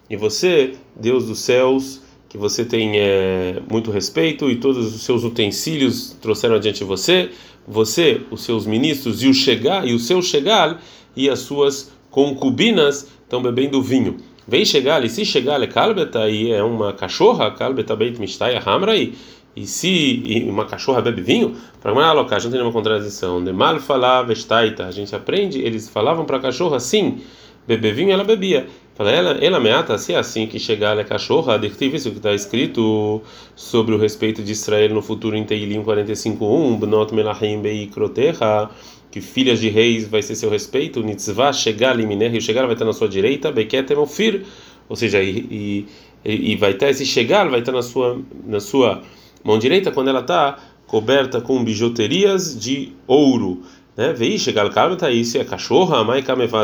e 0.09 0.15
você, 0.15 0.73
Deus 0.95 1.25
dos 1.25 1.39
céus, 1.39 2.01
que 2.29 2.37
você 2.37 2.65
tem 2.65 2.99
é, 2.99 3.61
muito 3.69 3.91
respeito 3.91 4.49
e 4.49 4.57
todos 4.57 4.93
os 4.93 5.01
seus 5.01 5.23
utensílios 5.23 6.15
trouxeram 6.21 6.55
adiante 6.55 6.83
você, 6.83 7.29
você, 7.67 8.21
os 8.29 8.43
seus 8.43 8.65
ministros 8.65 9.23
e 9.23 9.27
o 9.27 9.33
chegar 9.33 9.87
e 9.87 9.93
o 9.93 9.99
seu 9.99 10.21
chegar 10.21 10.81
e 11.15 11.29
as 11.29 11.39
suas 11.39 11.91
concubinas 12.11 13.07
estão 13.23 13.41
bebendo 13.41 13.81
vinho. 13.81 14.17
Vem 14.47 14.63
chegar 14.63 15.03
e 15.03 15.09
se 15.09 15.25
chegar 15.25 15.61
é 15.63 15.67
calbeta 15.67 16.29
e 16.29 16.51
é 16.51 16.61
uma 16.61 16.93
cachorra, 16.93 17.49
calbeta 17.51 17.95
beit 17.95 18.19
mistai 18.19 18.55
hamra 18.63 18.95
e 18.95 19.15
e 19.55 19.65
se 19.65 20.43
uma 20.49 20.65
cachorra 20.65 21.01
bebe 21.01 21.21
vinho, 21.21 21.55
para 21.81 21.93
não 21.93 22.01
alocar, 22.01 22.43
não 22.43 22.49
tem 22.49 22.59
nenhuma 22.59 22.73
contradição. 22.73 23.41
De 23.41 23.53
mal 23.53 23.79
falar 23.79 24.23
vestaita, 24.23 24.85
a 24.85 24.91
gente 24.91 25.15
aprende, 25.15 25.61
eles 25.61 25.87
falavam 25.87 26.25
para 26.25 26.37
a 26.37 26.39
cachorra 26.41 26.77
sim, 26.77 27.21
beber 27.65 27.93
vinho, 27.93 28.11
ela 28.11 28.25
bebia. 28.25 28.67
Fala, 28.95 29.11
ela, 29.11 29.31
ela 29.43 29.59
meata, 29.59 29.97
se 29.97 30.13
é 30.13 30.17
assim 30.17 30.47
que 30.47 30.57
chegar 30.57 30.97
a 30.97 31.03
cachorra, 31.03 31.55
adictiva, 31.55 31.97
isso 31.97 32.11
que 32.11 32.15
está 32.17 32.33
escrito 32.33 33.21
sobre 33.53 33.93
o 33.93 33.97
respeito 33.97 34.41
de 34.41 34.53
Israel 34.53 34.93
no 34.93 35.01
futuro 35.01 35.35
em 35.35 35.43
Teilim 35.43 35.83
45.1, 35.83 36.79
Bnot 36.79 37.13
Melahim 37.13 37.61
Beikroteha, 37.61 38.69
que 39.11 39.19
filhas 39.19 39.59
de 39.59 39.67
reis 39.67 40.07
vai 40.07 40.21
ser 40.21 40.35
seu 40.35 40.49
respeito, 40.49 41.03
Nitzvah, 41.03 41.51
chegar 41.51 41.93
Liminer, 41.93 42.33
e 42.33 42.39
chegar 42.39 42.63
vai 42.63 42.71
estar 42.71 42.85
na 42.85 42.93
sua 42.93 43.09
direita, 43.09 43.51
Beketem 43.51 43.97
Ofir, 43.97 44.45
ou 44.87 44.95
seja, 44.95 45.21
e, 45.21 45.85
e, 46.23 46.53
e 46.53 46.55
vai 46.55 46.71
estar 46.71 46.89
esse 46.89 47.05
chegar, 47.05 47.49
vai 47.49 47.59
estar 47.59 47.73
na 47.73 47.81
sua, 47.81 48.21
na 48.45 48.61
sua 48.61 49.01
mão 49.43 49.59
direita 49.59 49.91
quando 49.91 50.07
ela 50.07 50.21
está 50.21 50.57
coberta 50.87 51.41
com 51.41 51.61
bijuterias 51.65 52.57
de 52.57 52.93
ouro 53.05 53.61
né? 53.95 54.13
Vei 54.13 54.37
chegar 54.37 54.69
calma 54.69 54.95
tá 54.95 55.09
isso 55.09 55.37
é 55.37 55.43
cachorra, 55.43 56.03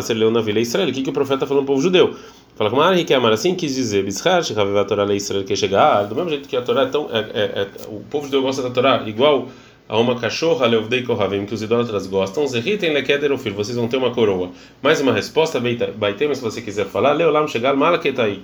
ser 0.02 0.14
leão 0.16 0.32
na 0.32 0.42
vila 0.42 0.60
Israel. 0.60 0.90
O 0.90 0.92
que 0.92 1.02
que 1.02 1.10
o 1.10 1.14
profeta 1.14 1.46
falou 1.48 1.64
no 1.64 1.68
povo 1.68 1.82
judeu? 1.82 2.16
Fala 2.56 2.70
como 2.70 2.82
Ari 2.82 3.06
que 3.06 3.14
amar 3.14 3.32
assim 3.32 3.56
quis 3.56 3.76
dizer 3.76 4.04
Bishar, 4.04 4.42
a 4.42 4.86
Torá 4.86 5.04
lei 5.04 5.18
Israel 5.18 5.44
que 5.44 5.56
chegar 5.56 6.04
do 6.04 6.16
mesmo 6.16 6.30
jeito 6.30 6.48
que 6.48 6.56
a 6.56 6.62
Torá 6.62 6.84
é 6.84 6.86
tão 6.88 7.10
é, 7.12 7.20
é, 7.20 7.62
é, 7.62 7.68
o 7.88 8.02
povo 8.10 8.26
judeu 8.26 8.42
gosta 8.42 8.62
da 8.62 8.70
Torá 8.70 9.04
igual 9.08 9.48
a 9.88 9.98
uma 9.98 10.20
cachorra 10.20 10.68
leovdei 10.68 11.02
kohavim 11.02 11.46
que 11.46 11.54
os 11.54 11.62
idólatras 11.62 12.08
gostam 12.08 12.46
zeritem 12.46 12.94
lekeder 12.94 13.32
ofir 13.32 13.54
vocês 13.54 13.76
vão 13.76 13.88
ter 13.88 13.98
uma 13.98 14.12
coroa 14.12 14.52
mais 14.82 15.02
uma 15.02 15.14
resposta 15.14 15.60
baitem 15.98 16.36
se 16.36 16.42
você 16.42 16.62
quiser 16.62 16.86
falar 16.86 17.14
leolam 17.14 17.48
chegar 17.48 17.74
aí 18.20 18.44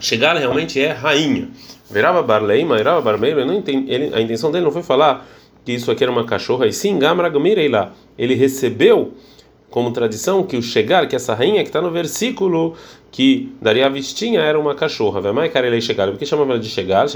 chegar 0.00 0.36
realmente 0.36 0.80
é 0.80 0.90
rainha 0.90 1.48
Verava 1.90 2.22
Barleima, 2.22 2.76
Verava 2.76 3.00
Barmeiro, 3.00 3.40
a 3.40 4.20
intenção 4.20 4.52
dele 4.52 4.64
não 4.64 4.70
foi 4.70 4.82
falar 4.82 5.26
que 5.64 5.72
isso 5.72 5.90
aqui 5.90 6.02
era 6.02 6.12
uma 6.12 6.24
cachorra, 6.24 6.66
e 6.66 6.72
sim, 6.72 6.98
lá. 7.68 7.92
Ele 8.18 8.34
recebeu 8.34 9.12
como 9.70 9.92
tradição 9.92 10.42
que 10.42 10.56
o 10.56 10.62
chegar, 10.62 11.06
que 11.06 11.14
essa 11.14 11.34
rainha 11.34 11.62
que 11.62 11.68
está 11.68 11.80
no 11.80 11.90
versículo 11.90 12.74
que 13.10 13.52
daria 13.60 13.86
a 13.86 13.88
vestinha 13.88 14.40
era 14.40 14.58
uma 14.58 14.74
cachorra. 14.74 15.20
Vai 15.20 15.32
mais 15.32 15.54
ele 15.54 15.80
chegar, 15.80 16.08
porque 16.08 16.26
chamava 16.26 16.52
ela 16.52 16.60
de 16.60 16.68
chegar, 16.68 17.06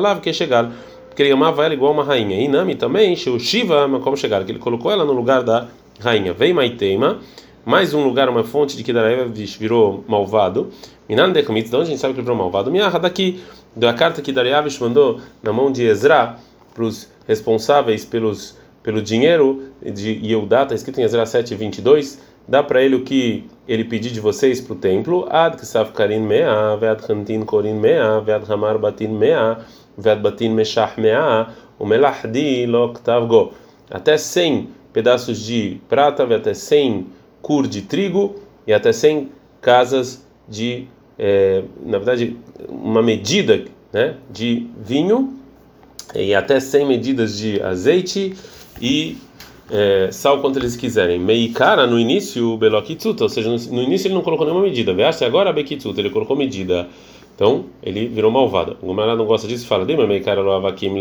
lá 0.00 0.16
que 0.16 0.32
chegar, 0.32 0.70
porque 1.08 1.22
ele 1.22 1.32
amava 1.32 1.64
ela 1.64 1.74
igual 1.74 1.92
uma 1.92 2.04
rainha. 2.04 2.40
E 2.40 2.48
Nami 2.48 2.74
também, 2.74 3.14
o 3.14 3.38
Shiva, 3.38 3.88
como 4.00 4.16
chegar, 4.16 4.44
que 4.44 4.52
ele 4.52 4.58
colocou 4.58 4.90
ela 4.90 5.04
no 5.04 5.12
lugar 5.12 5.42
da 5.42 5.68
rainha. 6.00 6.32
Vem 6.32 6.52
Maitema, 6.52 7.18
mais 7.64 7.94
um 7.94 8.02
lugar, 8.02 8.28
uma 8.28 8.42
fonte 8.42 8.76
de 8.76 8.82
que 8.82 8.92
Daraeva 8.92 9.30
virou 9.58 10.04
malvado. 10.08 10.70
Minan 11.08 11.32
de 11.32 11.40
onde 11.76 11.76
a 11.76 11.84
gente 11.84 12.00
sabe 12.00 12.14
que 12.14 12.20
ele 12.20 12.24
virou 12.24 12.38
malvado? 12.38 12.70
Miaha, 12.70 12.98
daqui, 12.98 13.40
da 13.76 13.92
carta 13.92 14.22
que 14.22 14.32
Dariavish 14.32 14.78
mandou 14.78 15.20
na 15.42 15.52
mão 15.52 15.70
de 15.70 15.84
Ezra 15.84 16.36
para 16.74 16.84
os 16.84 17.11
responsáveis 17.26 18.04
pelos, 18.04 18.56
pelo 18.82 19.02
dinheiro 19.02 19.64
de 19.82 20.18
Yehudá, 20.24 20.62
está 20.62 20.74
escrito 20.74 21.00
em 21.00 21.04
Ezra 21.04 21.26
7, 21.26 21.54
22, 21.54 22.20
dá 22.46 22.62
para 22.62 22.82
ele 22.82 22.96
o 22.96 23.04
que 23.04 23.46
ele 23.66 23.84
pedir 23.84 24.10
de 24.10 24.20
vocês 24.20 24.60
para 24.60 24.72
o 24.72 24.76
templo, 24.76 25.26
Ad 25.30 25.56
Karin 25.94 26.20
Mea, 26.20 26.76
Vead 26.76 27.02
Hantin 27.08 27.42
Korin 27.42 27.74
Mea, 27.74 28.20
Vead 28.20 28.50
Hamar 28.50 28.78
Batin 28.78 29.08
Mea, 29.08 29.58
Vead 29.96 30.20
Batin 30.20 30.50
Meshach 30.50 31.00
Mea, 31.00 31.48
o 31.78 31.86
Melahdi 31.86 32.66
Loktavgo, 32.66 33.52
até 33.90 34.16
100 34.16 34.68
pedaços 34.92 35.40
de 35.40 35.80
prata, 35.88 36.24
até 36.34 36.54
100 36.54 37.06
cur 37.40 37.66
de 37.66 37.82
trigo 37.82 38.36
e 38.66 38.72
até 38.72 38.92
100 38.92 39.30
casas 39.60 40.26
de, 40.48 40.86
é, 41.18 41.62
na 41.84 41.98
verdade, 41.98 42.36
uma 42.68 43.02
medida 43.02 43.64
né, 43.92 44.16
de 44.30 44.68
vinho 44.76 45.41
e 46.14 46.34
até 46.34 46.60
100 46.60 46.86
medidas 46.86 47.38
de 47.38 47.60
azeite 47.62 48.34
e 48.80 49.16
é, 49.70 50.10
sal 50.12 50.40
quanto 50.40 50.58
eles 50.58 50.76
quiserem. 50.76 51.18
Meikara 51.18 51.86
no 51.86 51.98
início, 51.98 52.56
Belokitsuta, 52.56 53.24
ou 53.24 53.30
seja, 53.30 53.48
no, 53.48 53.82
início 53.82 54.08
ele 54.08 54.14
não 54.14 54.22
colocou 54.22 54.46
nenhuma 54.46 54.64
medida. 54.64 54.92
Veaste 54.92 55.24
agora 55.24 55.50
a 55.50 55.52
Bekitsuta, 55.52 56.00
ele 56.00 56.10
colocou 56.10 56.36
medida. 56.36 56.88
Então 57.34 57.64
ele 57.82 58.06
virou 58.06 58.30
malvado. 58.30 58.76
O 58.82 58.86
Gomará 58.86 59.16
não 59.16 59.24
gosta 59.24 59.48
disso 59.48 59.64
e 59.64 59.66
fala: 59.66 59.84
Meikara 59.84 60.42
Loavakim. 60.42 60.94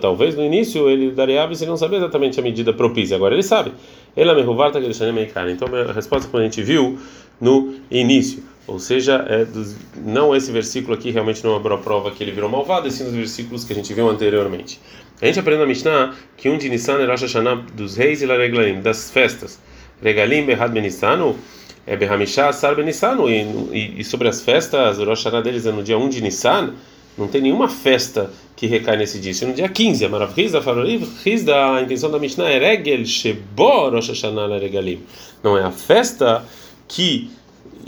Talvez 0.00 0.36
no 0.36 0.44
início 0.44 0.88
ele 0.88 1.10
daria 1.10 1.42
aves 1.42 1.60
e 1.60 1.66
não 1.66 1.76
sabia 1.76 1.98
exatamente 1.98 2.38
a 2.38 2.42
medida 2.42 2.72
propícia. 2.72 3.16
Agora 3.16 3.34
ele 3.34 3.42
sabe. 3.42 3.72
Ele 4.16 4.30
é 4.30 4.34
Mehuvarta. 4.34 4.78
Então 4.78 5.68
a 5.88 5.92
resposta 5.92 6.30
que 6.30 6.36
a 6.36 6.42
gente 6.42 6.62
viu 6.62 6.98
no 7.40 7.74
início. 7.90 8.44
Ou 8.70 8.78
seja, 8.78 9.24
é 9.28 9.44
dos, 9.44 9.74
não 9.96 10.34
esse 10.34 10.52
versículo 10.52 10.94
aqui 10.94 11.10
realmente 11.10 11.42
não 11.42 11.54
é 11.54 11.58
uma 11.58 11.78
prova 11.78 12.12
que 12.12 12.22
ele 12.22 12.30
virou 12.30 12.48
malvado, 12.48 12.86
e 12.86 12.90
sim 12.92 13.04
os 13.04 13.12
versículos 13.12 13.64
que 13.64 13.72
a 13.72 13.76
gente 13.76 13.92
viu 13.92 14.08
anteriormente. 14.08 14.80
A 15.20 15.26
gente 15.26 15.40
aprende 15.40 15.58
na 15.58 15.66
Mishnah 15.66 16.14
que 16.36 16.48
um 16.48 16.56
de 16.56 16.68
Nissan 16.68 17.00
é 17.00 17.04
Rosh 17.04 17.22
Hashanah 17.22 17.66
dos 17.74 17.96
reis 17.96 18.22
e 18.22 18.26
la 18.26 18.36
Reglaim, 18.36 18.80
das 18.80 19.10
festas. 19.10 19.58
Regalim 20.00 20.46
Behad 20.46 20.70
Benissanu 20.72 21.36
é 21.84 21.96
Behamishah 21.96 22.52
Sar 22.52 22.76
Benissanu. 22.76 23.28
E, 23.28 23.96
e 23.98 24.04
sobre 24.04 24.28
as 24.28 24.40
festas, 24.40 25.00
o 25.00 25.04
Rosh 25.04 25.24
Hashanah 25.24 25.42
deles 25.42 25.66
é 25.66 25.72
no 25.72 25.82
dia 25.82 25.98
1 25.98 26.08
de 26.08 26.22
Nissan. 26.22 26.74
Não 27.18 27.26
tem 27.26 27.40
nenhuma 27.40 27.68
festa 27.68 28.30
que 28.54 28.68
recai 28.68 28.96
nesse 28.96 29.18
dia. 29.18 29.32
Isso 29.32 29.44
é 29.44 29.48
no 29.48 29.54
dia 29.54 29.68
15. 29.68 30.04
A 30.04 30.08
Marav 30.08 30.32
Rizda 30.32 30.62
falou: 30.62 30.84
Rizda, 31.24 31.74
a 31.74 31.82
intenção 31.82 32.08
da 32.08 32.20
Mishnah 32.20 32.48
é 32.48 32.58
Regel 32.60 33.04
Shebo 33.04 33.90
Rosh 33.90 34.10
Hashanah 34.10 34.58
Regalim. 34.58 35.02
Não 35.42 35.58
é 35.58 35.64
a 35.64 35.72
festa 35.72 36.44
que 36.86 37.30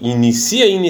inicia 0.02 0.66
em 0.66 0.82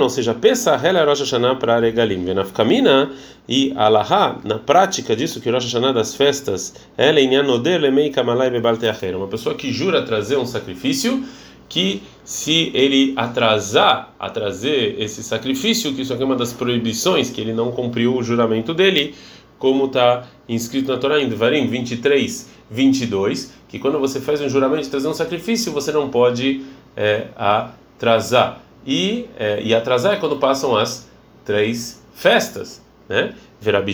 ou 0.00 0.08
seja, 0.08 0.32
Pesach, 0.32 0.86
ela 0.86 1.00
é 1.00 1.04
Rosh 1.04 1.20
Hashanah 1.20 1.56
para 1.56 1.80
Regalim. 1.80 2.24
Venafkamina 2.24 3.10
e 3.48 3.72
Alaha, 3.74 4.38
na 4.44 4.60
prática 4.60 5.16
disso, 5.16 5.40
que 5.40 5.50
Rosh 5.50 5.64
Hashanah 5.64 5.92
das 5.92 6.14
festas, 6.14 6.72
ela 6.96 7.20
Inyanodel, 7.20 7.80
Lemei 7.80 8.10
Kamalai 8.10 8.48
Bebal. 8.48 8.78
Uma 9.16 9.26
pessoa 9.26 9.56
que 9.56 9.72
jura 9.72 10.02
trazer 10.02 10.38
um 10.38 10.46
sacrifício, 10.46 11.24
que 11.68 12.00
se 12.24 12.70
ele 12.72 13.12
atrasar 13.16 14.14
a 14.18 14.30
trazer 14.30 14.94
esse 15.00 15.22
sacrifício, 15.24 15.92
que 15.92 16.02
isso 16.02 16.12
aqui 16.12 16.22
é 16.22 16.26
uma 16.26 16.36
das 16.36 16.52
proibições, 16.52 17.28
que 17.28 17.40
ele 17.40 17.52
não 17.52 17.72
cumpriu 17.72 18.16
o 18.16 18.22
juramento 18.22 18.72
dele, 18.72 19.16
como 19.58 19.86
está 19.86 20.28
inscrito 20.48 20.92
na 20.92 20.98
Torá 20.98 21.20
em 21.20 21.28
Devarim 21.28 21.66
23, 21.66 22.48
22, 22.70 23.52
que 23.68 23.80
quando 23.80 23.98
você 23.98 24.20
faz 24.20 24.40
um 24.40 24.48
juramento 24.48 24.84
de 24.84 24.90
trazer 24.90 25.08
um 25.08 25.14
sacrifício, 25.14 25.72
você 25.72 25.90
não 25.90 26.08
pode 26.08 26.62
é, 26.96 27.26
a 27.36 27.70
atrasar. 28.00 28.62
E, 28.86 29.28
é, 29.38 29.60
e 29.62 29.74
atrasar 29.74 30.14
é 30.14 30.16
quando 30.16 30.38
passam 30.38 30.74
as 30.74 31.06
três 31.44 32.02
festas, 32.14 32.80
né? 33.06 33.34
Verabi 33.60 33.92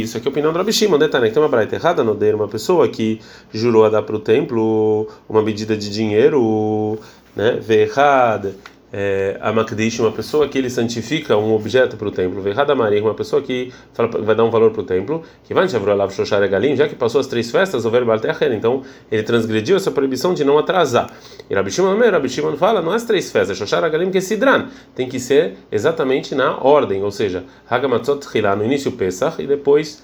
isso 0.00 0.16
aqui 0.16 0.26
é 0.26 0.28
a 0.28 0.32
opinião 0.32 0.52
do 0.52 0.58
Rabi 0.58 0.72
Shimon, 0.72 0.98
detalhe, 0.98 1.26
né? 1.26 1.30
tem 1.30 1.40
uma 1.40 1.48
braita 1.48 1.76
errada 1.76 2.02
deiro, 2.16 2.36
uma 2.36 2.48
pessoa 2.48 2.88
que 2.88 3.20
jurou 3.52 3.84
a 3.84 3.88
dar 3.88 4.02
para 4.02 4.16
o 4.16 4.18
templo 4.18 5.08
uma 5.28 5.40
medida 5.42 5.76
de 5.76 5.88
dinheiro, 5.88 6.98
né? 7.36 7.52
Verrada 7.60 8.56
é, 8.92 9.36
a 9.40 9.52
Makdish, 9.52 10.00
uma 10.00 10.12
pessoa 10.12 10.48
que 10.48 10.58
ele 10.58 10.68
santifica 10.68 11.36
um 11.36 11.54
objeto 11.54 11.96
para 11.96 12.08
o 12.08 12.10
templo, 12.10 12.40
Verrada 12.42 12.74
Maria, 12.74 13.02
uma 13.02 13.14
pessoa 13.14 13.40
que 13.40 13.72
fala, 13.92 14.08
vai 14.22 14.34
dar 14.34 14.44
um 14.44 14.50
valor 14.50 14.70
para 14.72 14.80
o 14.80 14.84
templo, 14.84 15.22
que 15.44 15.54
vai 15.54 15.68
já 15.68 16.88
que 16.88 16.94
passou 16.94 17.20
as 17.20 17.26
três 17.26 17.50
festas, 17.50 17.84
o 17.84 17.90
verbo 17.90 18.10
então 18.52 18.82
ele 19.10 19.22
transgrediu 19.22 19.76
essa 19.76 19.90
proibição 19.90 20.34
de 20.34 20.44
não 20.44 20.58
atrasar. 20.58 21.10
E 21.48 21.54
Rabi 21.54 21.70
Shimon, 21.70 21.96
Rabi 21.98 22.28
Shimon 22.28 22.56
fala, 22.56 22.82
não 22.82 22.92
é 22.92 22.96
as 22.96 23.04
três 23.04 23.30
festas, 23.30 23.56
Shoshar 23.56 23.88
que 23.90 24.18
é 24.18 24.20
Sidran, 24.20 24.66
tem 24.94 25.08
que 25.08 25.20
ser 25.20 25.54
exatamente 25.70 26.34
na 26.34 26.58
ordem, 26.58 27.02
ou 27.02 27.10
seja, 27.10 27.44
Hagamatzot 27.68 28.26
no 28.56 28.64
início 28.64 28.92
Pesach 28.92 29.40
e 29.40 29.46
depois 29.46 30.02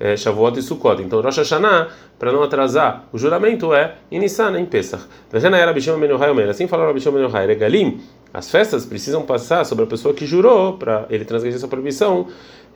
é, 0.00 0.16
Shavuot 0.16 0.58
e 0.58 0.62
Sukkot. 0.62 1.02
Então, 1.02 1.20
Rosh 1.20 1.38
Hashanah, 1.38 1.88
para 2.18 2.32
não 2.32 2.42
atrasar 2.42 3.04
o 3.12 3.18
juramento, 3.18 3.72
é 3.74 3.94
Inissan, 4.10 4.58
em 4.58 4.66
Pesach. 4.66 5.04
Assim 5.32 6.66
falou 6.68 6.86
Rabi 6.86 7.00
Shimon 7.00 7.16
Ben 7.16 7.26
Yochai, 7.26 7.46
Regalim, 7.46 8.00
as 8.32 8.50
festas 8.50 8.84
precisam 8.84 9.22
passar 9.22 9.64
sobre 9.64 9.84
a 9.84 9.86
pessoa 9.86 10.14
que 10.14 10.26
jurou 10.26 10.74
para 10.74 11.06
ele 11.10 11.24
transgredir 11.24 11.56
essa 11.56 11.68
proibição. 11.68 12.26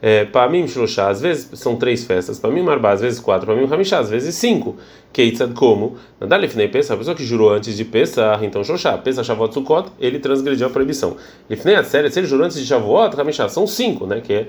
É, 0.05 0.25
para 0.25 0.49
mim, 0.49 0.67
Shloshá, 0.67 1.11
às 1.11 1.21
vezes 1.21 1.49
são 1.61 1.77
três 1.77 2.05
festas, 2.05 2.37
para 2.37 2.51
mim, 2.51 2.61
Marbá, 2.61 2.91
às 2.91 3.01
vezes 3.01 3.21
quatro, 3.21 3.47
para 3.47 3.55
mim, 3.55 3.73
Hamishá, 3.73 4.01
às 4.01 4.11
vezes 4.11 4.35
cinco. 4.35 4.77
Keitzad, 5.13 5.55
como? 5.55 5.97
Nadalifnei 6.21 6.67
Pesach, 6.67 6.95
a 6.95 6.97
pessoa 6.97 7.15
que 7.15 7.25
jurou 7.25 7.53
antes 7.53 7.77
de 7.77 7.85
Pesach, 7.85 8.45
então 8.45 8.65
Shloshá, 8.65 8.99
Pesach, 8.99 9.25
Shavuot, 9.25 9.55
Sukkot, 9.55 9.93
ele 10.01 10.19
transgrediu 10.19 10.67
a 10.67 10.71
proibição. 10.71 11.17
Lifnei 11.49 11.77
Atzeret, 11.77 12.13
se 12.13 12.19
ele 12.19 12.27
jurou 12.27 12.45
antes 12.45 12.59
de 12.59 12.67
Shavuot, 12.67 13.15
Hamishá, 13.21 13.49
são 13.49 13.65
cinco, 13.65 14.05
né, 14.05 14.21
que 14.21 14.33
é, 14.33 14.47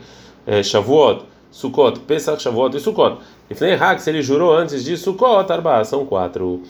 é 0.48 0.64
Shavuot, 0.64 1.24
Sukkot, 1.54 2.00
Pesach, 2.00 2.42
Shavuot 2.42 2.76
e 2.76 2.80
Sukkot. 2.80 3.20
Lifnei 3.48 3.76
Hag, 3.76 4.02
se 4.02 4.10
ele 4.10 4.24
jurou 4.24 4.52
antes 4.58 4.84
de 4.84 4.98
Sukkot, 4.98 5.52
Arba, 5.52 5.84
são 5.86 6.04
quatro. 6.04 6.64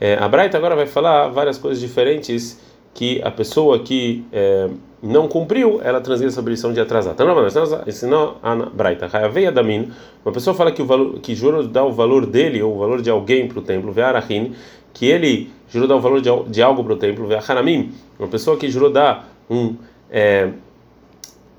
É, 0.00 0.14
a 0.14 0.26
Braita 0.26 0.56
agora 0.56 0.74
vai 0.74 0.86
falar 0.86 1.28
várias 1.28 1.58
coisas 1.58 1.78
diferentes 1.78 2.58
que 2.94 3.20
a 3.22 3.30
pessoa 3.30 3.80
que 3.80 4.24
é, 4.32 4.70
não 5.02 5.28
cumpriu, 5.28 5.82
ela 5.84 6.00
transgride 6.00 6.32
essa 6.32 6.40
obrigação 6.40 6.72
de 6.72 6.80
atrasar. 6.80 7.12
Então, 7.12 7.26
não, 7.26 7.46
ensinou 7.86 8.38
a 8.42 8.56
Braita. 8.56 9.10
Hayaveia 9.12 9.52
Damin, 9.52 9.92
uma 10.24 10.32
pessoa 10.32 10.56
fala 10.56 10.72
que 10.72 10.80
o 10.80 10.86
valor, 10.86 11.20
que 11.20 11.34
jurou 11.34 11.62
dar 11.62 11.84
o 11.84 11.92
valor 11.92 12.24
dele 12.24 12.62
ou 12.62 12.76
o 12.76 12.78
valor 12.78 13.02
de 13.02 13.10
alguém 13.10 13.46
para 13.46 13.58
o 13.58 13.62
templo, 13.62 13.92
Ve'arahin, 13.92 14.54
que 14.94 15.04
ele 15.04 15.50
jurou 15.68 15.86
dar 15.86 15.96
o 15.96 16.00
valor 16.00 16.22
de, 16.22 16.30
de 16.48 16.62
algo 16.62 16.82
para 16.82 16.94
o 16.94 16.96
templo, 16.96 17.26
Ve'aharamim, 17.26 17.92
uma 18.18 18.28
pessoa 18.28 18.56
que 18.56 18.70
jurou 18.70 18.90
dar 18.90 19.28
um 19.50 19.76
é, 20.10 20.48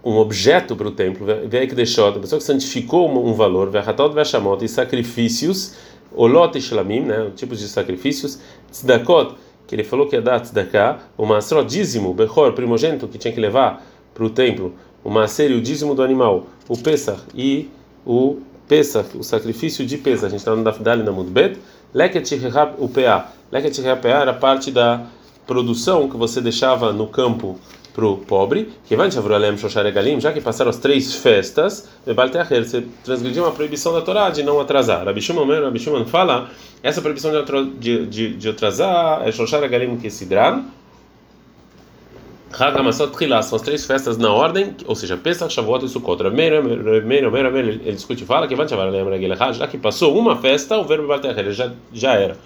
um 0.04 0.18
objeto 0.18 0.76
para 0.76 0.88
o 0.88 0.92
templo, 0.92 1.28
que 1.50 1.76
deixou, 1.76 2.08
a 2.08 2.12
pessoa 2.14 2.40
que 2.40 2.46
santificou 2.46 3.10
um 3.10 3.34
valor, 3.34 3.70
Ve'ahatot 3.70 4.14
Ve'ashamot, 4.14 4.64
e 4.64 4.68
sacrifícios, 4.68 5.76
Olot 6.14 6.58
e 6.58 6.62
Shlamim, 6.62 7.02
né, 7.02 7.32
tipos 7.36 7.60
de 7.60 7.68
sacrifícios, 7.68 8.40
Tzedakot, 8.72 9.36
que 9.72 9.76
ele 9.76 9.86
falou 9.86 10.06
que 10.06 10.18
ia 10.18 10.22
dar 10.22 10.42
tzedakah, 10.42 11.00
o 11.18 11.26
masró 11.26 11.64
dízimo, 11.64 12.14
bechor, 12.14 12.52
primogênito, 12.52 13.08
que 13.08 13.18
tinha 13.18 13.34
que 13.34 13.40
levar 13.40 13.82
para 14.14 14.26
o 14.26 14.30
templo, 14.30 14.74
o 15.02 15.10
maser 15.10 15.50
e 15.50 15.54
o 15.54 15.62
dízimo 15.62 15.96
do 15.96 16.04
animal, 16.04 16.48
o 16.68 16.78
pesach 16.78 17.22
e 17.34 17.70
o 18.06 18.40
pesach, 18.68 19.18
o 19.18 19.24
sacrifício 19.24 19.86
de 19.86 19.98
pesach, 19.98 20.26
a 20.26 20.30
gente 20.30 20.40
está 20.40 20.54
no 20.54 20.62
Dafdali 20.62 21.04
na 21.04 21.12
Mudbet, 21.14 21.58
leket 21.94 22.38
o 22.78 22.90
PA, 22.90 23.32
leket 23.50 23.82
era 24.04 24.34
parte 24.34 24.72
da 24.72 25.06
produção 25.48 26.10
que 26.10 26.18
você 26.18 26.42
deixava 26.42 26.92
no 26.92 27.08
campo 27.08 27.58
para 27.94 28.06
o 28.06 28.18
pobre, 28.18 28.70
já 30.20 30.32
que 30.32 30.42
passaram 30.42 30.70
as 30.70 30.78
três 30.78 31.14
festas, 31.16 31.90
você 32.06 32.86
transgrediu 33.04 33.44
uma 33.44 33.52
proibição 33.52 33.94
da 33.94 34.02
Torá 34.02 34.30
de 34.30 34.44
não 34.44 34.60
atrasar. 34.60 35.06
Rabi 35.06 35.22
Shimon, 35.22 36.06
fala, 36.06 36.50
essa 36.82 37.02
proibição 37.02 37.32
de, 37.80 38.06
de, 38.06 38.34
de 38.36 38.50
atrasar 38.50 39.28
é 39.28 39.32
Shoshar 39.32 39.68
Galim 39.70 39.98
que 39.98 40.10
Hagamasot 42.58 43.14
Trilá, 43.14 43.42
são 43.42 43.56
as 43.56 43.62
três 43.62 43.86
festas 43.86 44.18
na 44.18 44.32
ordem, 44.32 44.76
ou 44.86 44.96
seja, 44.96 45.16
Pesach, 45.16 45.54
Shavuot 45.54 45.86
e 45.86 45.90
Sukkot. 45.90 46.22
Ele 46.22 47.92
discute 47.94 48.24
e 48.24 48.26
fala 48.26 48.48
que 48.48 48.56
já 49.54 49.68
que 49.68 49.78
passou 49.78 50.18
uma 50.18 50.36
festa, 50.38 50.78
o 50.78 50.84
verbo 50.84 51.08
já, 51.52 51.72
já 51.94 52.14
era, 52.14 52.38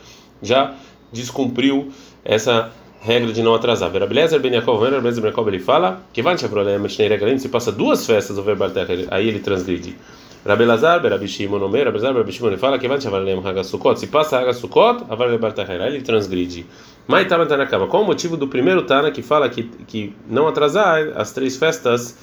já 0.41 0.75
descumpriu 1.11 1.91
essa 2.23 2.71
regra 3.05 3.31
de 3.31 3.43
não 3.43 3.53
atrasar. 3.53 3.91
Verabelezer 3.91 4.39
ben 4.39 4.53
Yaakov, 4.53 4.81
Verabelezer 4.81 5.21
ben 5.21 5.29
Yaakov, 5.29 5.47
ele 5.47 5.59
fala 5.59 6.01
que 6.11 6.23
vai 6.23 6.35
shnei 6.37 7.07
regalim, 7.07 7.37
se 7.37 7.49
passa 7.49 7.71
duas 7.71 8.05
festas 8.05 8.37
o 8.37 8.41
verbo 8.41 8.65
aí 9.11 9.27
ele 9.27 9.39
transgride. 9.39 9.95
Rabelazar, 10.43 11.01
Berabi 11.01 11.27
Shimon, 11.27 11.61
Omer, 11.63 11.85
Rabelazar, 11.85 12.13
Berabi 12.13 12.31
Shimon, 12.31 12.49
ele 12.49 12.57
fala 12.57 12.79
que 12.79 12.87
vai 12.87 12.99
chavrolem 12.99 13.39
hagasukot, 13.43 13.99
se 13.99 14.07
passa 14.07 14.39
hagasukot, 14.39 15.05
avar 15.09 15.37
bartacher, 15.37 15.81
aí 15.81 15.95
ele 15.95 16.01
transgride. 16.01 16.65
Mas 17.07 17.27
Tama 17.27 17.45
Tanakama, 17.45 17.87
qual 17.87 18.01
o 18.01 18.05
motivo 18.05 18.35
do 18.35 18.47
primeiro 18.47 18.81
Tana 18.83 19.11
que 19.11 19.21
fala 19.21 19.47
que, 19.49 19.63
que 19.87 20.13
não 20.27 20.47
atrasar 20.47 21.13
as 21.15 21.31
três 21.31 21.55
festas 21.57 22.17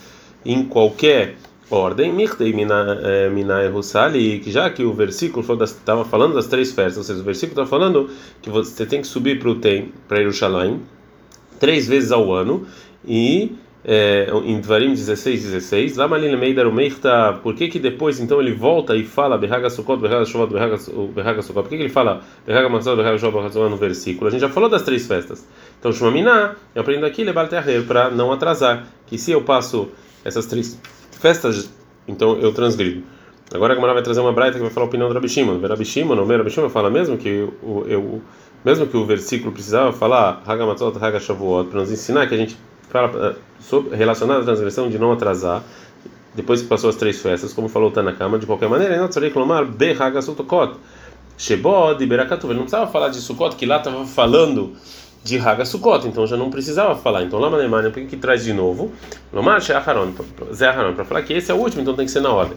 em 0.45 0.65
qualquer 0.65 1.37
ordem, 1.77 2.13
Mirtei 2.13 2.53
Minai 2.53 3.69
Russali, 3.69 4.39
que 4.41 4.51
já 4.51 4.69
que 4.71 4.85
o 4.85 4.93
versículo 4.93 5.45
estava 5.63 6.05
falando 6.05 6.35
das 6.35 6.47
três 6.47 6.73
festas, 6.73 6.99
ou 6.99 7.05
seja, 7.05 7.21
o 7.21 7.25
versículo 7.25 7.61
está 7.61 7.67
falando 7.67 8.11
que 8.41 8.51
você 8.51 8.87
tem 8.87 9.01
que 9.01 9.07
subir 9.07 9.39
para 9.39 9.49
o 9.49 9.55
Tem, 9.57 9.93
para 10.09 10.19
Jerusalém, 10.19 10.81
três 11.59 11.87
vezes 11.89 12.13
ao 12.13 12.33
ano, 12.33 12.67
e 13.05 13.53
é, 13.85 14.29
em 14.45 14.61
Dvarim 14.61 14.91
16, 14.91 15.43
16, 15.43 15.97
lá 15.97 16.07
Malina 16.07 16.37
Meidar 16.37 16.67
o 16.67 16.73
Meirta, 16.73 17.39
por 17.43 17.55
que 17.55 17.69
que 17.69 17.79
depois 17.79 18.21
então 18.21 18.41
ele 18.41 18.53
volta 18.53 18.95
e 18.95 19.05
fala 19.05 19.37
Berraga 19.37 19.69
Sukkot, 19.69 20.01
Berraga 20.01 20.25
Shovot, 20.25 20.53
Berraga 20.53 21.43
Sukkot, 21.43 21.63
por 21.63 21.69
que 21.69 21.77
que 21.77 21.83
ele 21.83 21.89
fala 21.89 22.23
Berraga 22.47 22.69
Matzot, 22.69 22.97
Berraga 22.97 23.19
Shovot, 23.19 23.49
Berraga 23.49 23.69
no 23.69 23.77
versículo? 23.77 24.29
A 24.29 24.31
gente 24.31 24.41
já 24.41 24.49
falou 24.49 24.69
das 24.69 24.83
três 24.83 25.07
festas. 25.07 25.47
Então 25.81 25.93
Shumaminá, 25.93 26.55
eu 26.75 26.83
aprendo 26.83 27.05
aqui 27.07 27.25
Lebal 27.25 27.49
Terrer 27.49 27.83
para 27.85 28.09
não 28.09 28.31
atrasar, 28.31 28.87
que 29.07 29.19
se 29.19 29.33
eu 29.33 29.43
passo 29.43 29.89
essas 30.25 30.47
três 30.47 30.79
festas, 31.23 31.71
então 32.07 32.37
eu 32.39 32.53
transgrido. 32.53 33.03
Agora 33.55 33.73
a 33.73 33.77
Gamara 33.77 33.95
vai 33.95 34.03
trazer 34.03 34.21
uma 34.21 34.33
braita 34.33 34.57
que 34.57 34.63
vai 34.63 34.73
falar 34.73 34.87
a 34.87 34.89
opinião 34.89 35.09
do 35.09 35.15
Rabi 35.15 35.29
Shimon. 35.29 35.61
Rabi 35.61 35.85
Shimon, 35.85 36.17
o 36.17 36.27
Rabi 36.27 36.51
Shimon 36.51 36.69
fala 36.69 36.91
mesmo 36.91 37.17
que 37.17 37.49
o, 37.63 37.85
eu, 37.87 38.21
mesmo 38.65 38.87
que 38.87 38.97
o 38.97 39.05
versículo 39.05 39.53
precisava 39.53 39.93
falar 39.93 40.43
Hagamatzot, 40.47 40.99
Hagashavuot, 40.99 41.69
para 41.69 41.81
nos 41.81 41.93
ensinar 41.93 42.27
que 42.27 42.35
a 42.35 42.39
gente 42.39 42.57
fala 42.89 43.11
eh, 43.29 43.35
sobre, 43.61 43.95
relacionado 43.95 44.41
à 44.41 44.45
transgressão 44.45 44.89
de 44.89 44.99
não 44.99 45.13
atrasar, 45.13 45.63
depois 46.35 46.63
que 46.63 46.69
passou 46.69 46.91
as 46.91 46.97
três 46.97 47.21
festas, 47.21 47.53
como 47.53 47.69
falou 47.69 47.91
o 47.91 47.93
Tanakama, 47.93 48.39
de 48.39 48.47
qualquer 48.47 48.69
maneira, 48.69 48.97
Behagasutokot. 49.67 50.77
Shebod 51.37 52.03
e. 52.03 52.07
Ele 52.51 52.55
não 52.55 52.63
precisava 52.63 52.91
falar 52.91 53.09
de 53.09 53.19
Sukkot, 53.19 53.57
que 53.57 53.67
lá 53.67 53.79
estava 53.79 54.07
falando 54.07 54.73
de 55.25 55.39
Haga 55.39 55.65
Sukkot, 55.65 56.07
então 56.07 56.27
já 56.27 56.37
não 56.37 56.51
precisava 56.51 56.97
falar. 56.97 57.23
Então, 57.23 57.39
Lama 57.39 57.59
Neymar, 57.59 57.85
por 57.85 57.93
que, 57.93 58.07
que 58.07 58.17
traz 58.17 58.45
de 58.45 58.53
novo? 58.53 58.93
Lomar 59.33 59.61
Zé 59.61 59.75
Aharon, 59.75 60.13
para 60.95 61.05
falar 61.05 61.23
que 61.23 61.33
esse 61.33 61.51
é 61.51 61.55
o 61.55 61.59
último, 61.59 61.83
então 61.83 61.95
tem 61.95 62.07
que 62.07 62.13
ser 62.13 62.21
na 62.21 62.31
ordem. 62.31 62.57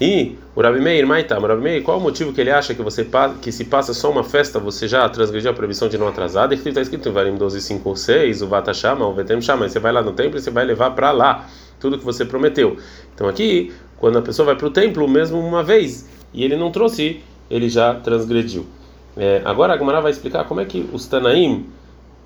E 0.00 0.36
o 0.56 0.60
Rabi 0.60 0.80
Meir, 0.80 1.06
Maitá, 1.06 1.38
Rabi 1.38 1.62
Meir, 1.62 1.82
qual 1.84 1.98
o 1.98 2.00
motivo 2.00 2.32
que 2.32 2.40
ele 2.40 2.50
acha 2.50 2.74
que 2.74 2.82
você 2.82 3.06
que 3.40 3.52
se 3.52 3.64
passa 3.66 3.94
só 3.94 4.10
uma 4.10 4.24
festa, 4.24 4.58
você 4.58 4.88
já 4.88 5.08
transgrediu 5.08 5.52
a 5.52 5.54
proibição 5.54 5.88
de 5.88 5.96
não 5.96 6.08
atrasar? 6.08 6.50
E 6.50 6.56
está 6.56 6.80
escrito 6.80 7.08
em 7.08 7.12
Varim 7.12 7.36
12, 7.36 7.60
5 7.60 7.88
ou 7.88 7.94
6, 7.94 8.42
o 8.42 8.48
Vata 8.48 8.74
Shama, 8.74 9.06
o 9.06 9.14
Vetem 9.14 9.40
Shama, 9.40 9.68
você 9.68 9.78
vai 9.78 9.92
lá 9.92 10.02
no 10.02 10.12
templo 10.12 10.36
e 10.36 10.42
você 10.42 10.50
vai 10.50 10.64
levar 10.64 10.90
para 10.90 11.12
lá 11.12 11.48
tudo 11.78 11.96
que 11.96 12.04
você 12.04 12.24
prometeu. 12.24 12.76
Então 13.14 13.28
aqui, 13.28 13.72
quando 13.96 14.18
a 14.18 14.22
pessoa 14.22 14.46
vai 14.46 14.56
para 14.56 14.66
o 14.66 14.70
templo, 14.70 15.06
mesmo 15.06 15.38
uma 15.38 15.62
vez, 15.62 16.08
e 16.32 16.42
ele 16.42 16.56
não 16.56 16.72
trouxe, 16.72 17.20
ele 17.48 17.68
já 17.68 17.94
transgrediu. 17.94 18.66
É, 19.16 19.42
agora 19.44 19.74
a 19.74 19.78
Gemara 19.78 20.00
vai 20.00 20.10
explicar 20.10 20.44
como 20.44 20.60
é 20.60 20.64
que 20.64 20.88
os 20.92 21.06
Tanaim 21.06 21.66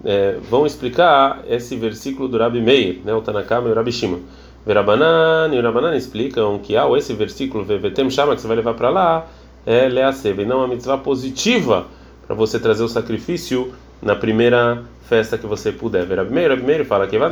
é, 0.05 0.37
vão 0.50 0.67
explicar 0.67 1.43
esse 1.49 1.76
versículo 1.76 2.28
do 2.28 2.38
Rabi 2.38 2.61
Meir, 2.61 3.00
né, 3.05 3.14
o 3.14 3.21
Tanakama 3.21 3.69
e 3.69 3.73
o 3.73 3.75
Rabi 3.75 3.93
Shima. 3.93 4.19
Verabanan 4.64 5.50
e 5.52 5.59
o 5.59 5.62
Rabanan 5.62 5.97
explicam 5.97 6.59
que 6.59 6.76
ao 6.76 6.97
esse 6.97 7.14
versículo 7.14 7.64
Vevetem 7.64 8.11
Shama 8.11 8.35
que 8.35 8.40
você 8.40 8.49
vai 8.49 8.57
levar 8.57 8.75
para 8.75 8.90
lá 8.90 9.26
é 9.64 9.88
Leaseve, 9.88 10.45
não 10.45 10.62
a 10.62 10.69
mitzvah 10.69 10.99
positiva 10.99 11.87
para 12.26 12.35
você 12.35 12.59
trazer 12.59 12.83
o 12.83 12.88
sacrifício 12.88 13.73
na 14.02 14.14
primeira 14.14 14.83
festa 15.09 15.38
que 15.38 15.47
você 15.47 15.73
puder. 15.73 16.07
Rabi 16.07 16.33
Meir, 16.33 16.50
Rabi 16.50 16.62
Meir 16.62 16.85
fala 16.85 17.07
que 17.07 17.19
vai 17.19 17.31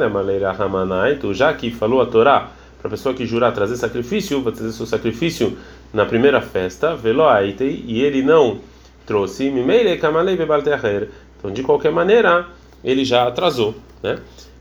tu 1.20 1.34
já 1.34 1.52
que 1.52 1.70
falou 1.70 2.00
a 2.00 2.06
Torá 2.06 2.50
para 2.78 2.88
a 2.88 2.90
pessoa 2.90 3.14
que 3.14 3.26
jurar 3.26 3.52
trazer 3.52 3.76
sacrifício, 3.76 4.42
vai 4.42 4.52
trazer 4.52 4.72
seu 4.72 4.86
sacrifício 4.86 5.56
na 5.92 6.04
primeira 6.04 6.40
festa, 6.40 6.94
veloaitei, 6.94 7.84
e 7.86 8.02
ele 8.02 8.22
não 8.22 8.58
trouxe, 9.04 9.50
mimeire 9.50 9.96
kamalei 9.98 10.36
bebalteacher. 10.36 11.08
Então, 11.38 11.50
de 11.50 11.62
qualquer 11.62 11.92
maneira, 11.92 12.46
ele 12.86 13.04
já 13.04 13.26
atrasou, 13.26 13.74
né? 14.00 14.16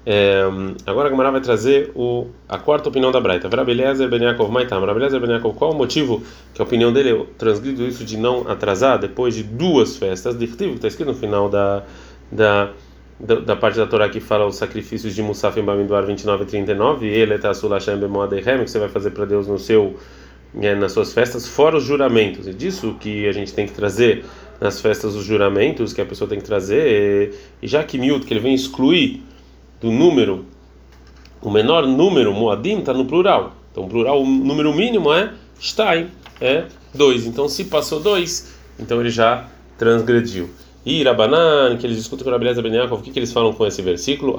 É, 0.07 0.43
agora 0.85 1.07
a 1.07 1.09
Gamara 1.09 1.31
vai 1.31 1.41
trazer 1.41 1.91
o, 1.95 2.27
a 2.47 2.59
quarta 2.59 2.89
opinião 2.89 3.11
da 3.11 3.19
Braita. 3.19 3.49
Vrabelezer 3.49 4.07
ben 4.07 4.21
Yaakov 4.21 4.51
Maitam. 4.51 4.79
Vrabelezer 4.79 5.19
ben 5.19 5.39
qual 5.39 5.71
o 5.71 5.75
motivo 5.75 6.21
que 6.53 6.61
a 6.61 6.65
opinião 6.65 6.93
dele 6.93 7.11
é 7.11 7.25
transgrido 7.37 7.83
isso 7.83 8.03
de 8.05 8.15
não 8.15 8.47
atrasar 8.47 8.99
depois 8.99 9.33
de 9.33 9.41
duas 9.41 9.97
festas? 9.97 10.37
De 10.37 10.45
que 10.47 10.63
está 10.63 10.87
escrito 10.87 11.07
no 11.07 11.15
final 11.15 11.49
da, 11.49 11.83
da, 12.31 12.69
da, 13.19 13.35
da, 13.35 13.55
parte 13.55 13.77
da 13.77 13.87
Torá 13.87 14.07
que 14.07 14.19
fala 14.19 14.45
os 14.45 14.57
sacrifícios 14.57 15.15
de 15.15 15.23
Musaf 15.23 15.59
em 15.59 15.63
Bamiduar 15.63 16.05
29 16.05 16.43
e 16.43 16.45
39. 16.45 17.07
Ele 17.07 17.33
está 17.33 17.51
Sulashem 17.51 17.97
Bemoadehem, 17.97 18.63
que 18.63 18.69
você 18.69 18.77
vai 18.77 18.89
fazer 18.89 19.09
para 19.09 19.25
Deus 19.25 19.47
no 19.47 19.57
seu, 19.57 19.95
é, 20.61 20.75
nas 20.75 20.91
suas 20.91 21.13
festas, 21.13 21.47
fora 21.47 21.77
os 21.77 21.83
juramentos. 21.83 22.47
E 22.47 22.53
disso 22.53 22.95
que 22.99 23.27
a 23.27 23.31
gente 23.31 23.51
tem 23.55 23.65
que 23.65 23.73
trazer 23.73 24.23
nas 24.59 24.81
festas 24.81 25.15
os 25.15 25.25
juramentos 25.25 25.93
que 25.93 26.01
a 26.01 26.05
pessoa 26.05 26.29
tem 26.29 26.39
que 26.39 26.45
trazer. 26.45 27.33
E 27.61 27.67
já 27.67 27.83
que 27.83 27.97
Miut, 27.97 28.25
que 28.25 28.33
ele 28.33 28.39
vem 28.39 28.53
excluir 28.53 29.21
do 29.81 29.91
número, 29.91 30.45
o 31.41 31.49
menor 31.49 31.85
número, 31.85 32.33
Moadim, 32.33 32.79
está 32.79 32.93
no 32.93 33.05
plural. 33.05 33.55
Então, 33.71 33.87
plural, 33.87 34.21
o 34.21 34.25
número 34.25 34.73
mínimo 34.73 35.13
é 35.13 35.33
Stein, 35.61 36.07
é 36.39 36.65
2. 36.93 37.25
Então, 37.27 37.47
se 37.47 37.65
passou 37.65 37.99
2, 37.99 38.55
então 38.79 38.99
ele 38.99 39.09
já 39.09 39.47
transgrediu. 39.77 40.49
E 40.85 41.03
Rabanan, 41.03 41.77
que 41.77 41.85
eles 41.87 41.97
discutem 41.97 42.23
com 42.23 42.29
Rabbi 42.29 42.61
Ben 42.61 42.73
Yaakov, 42.75 43.01
o 43.01 43.03
que, 43.03 43.09
que 43.09 43.17
eles 43.17 43.33
falam 43.33 43.51
com 43.53 43.65
esse 43.65 43.81
versículo? 43.81 44.35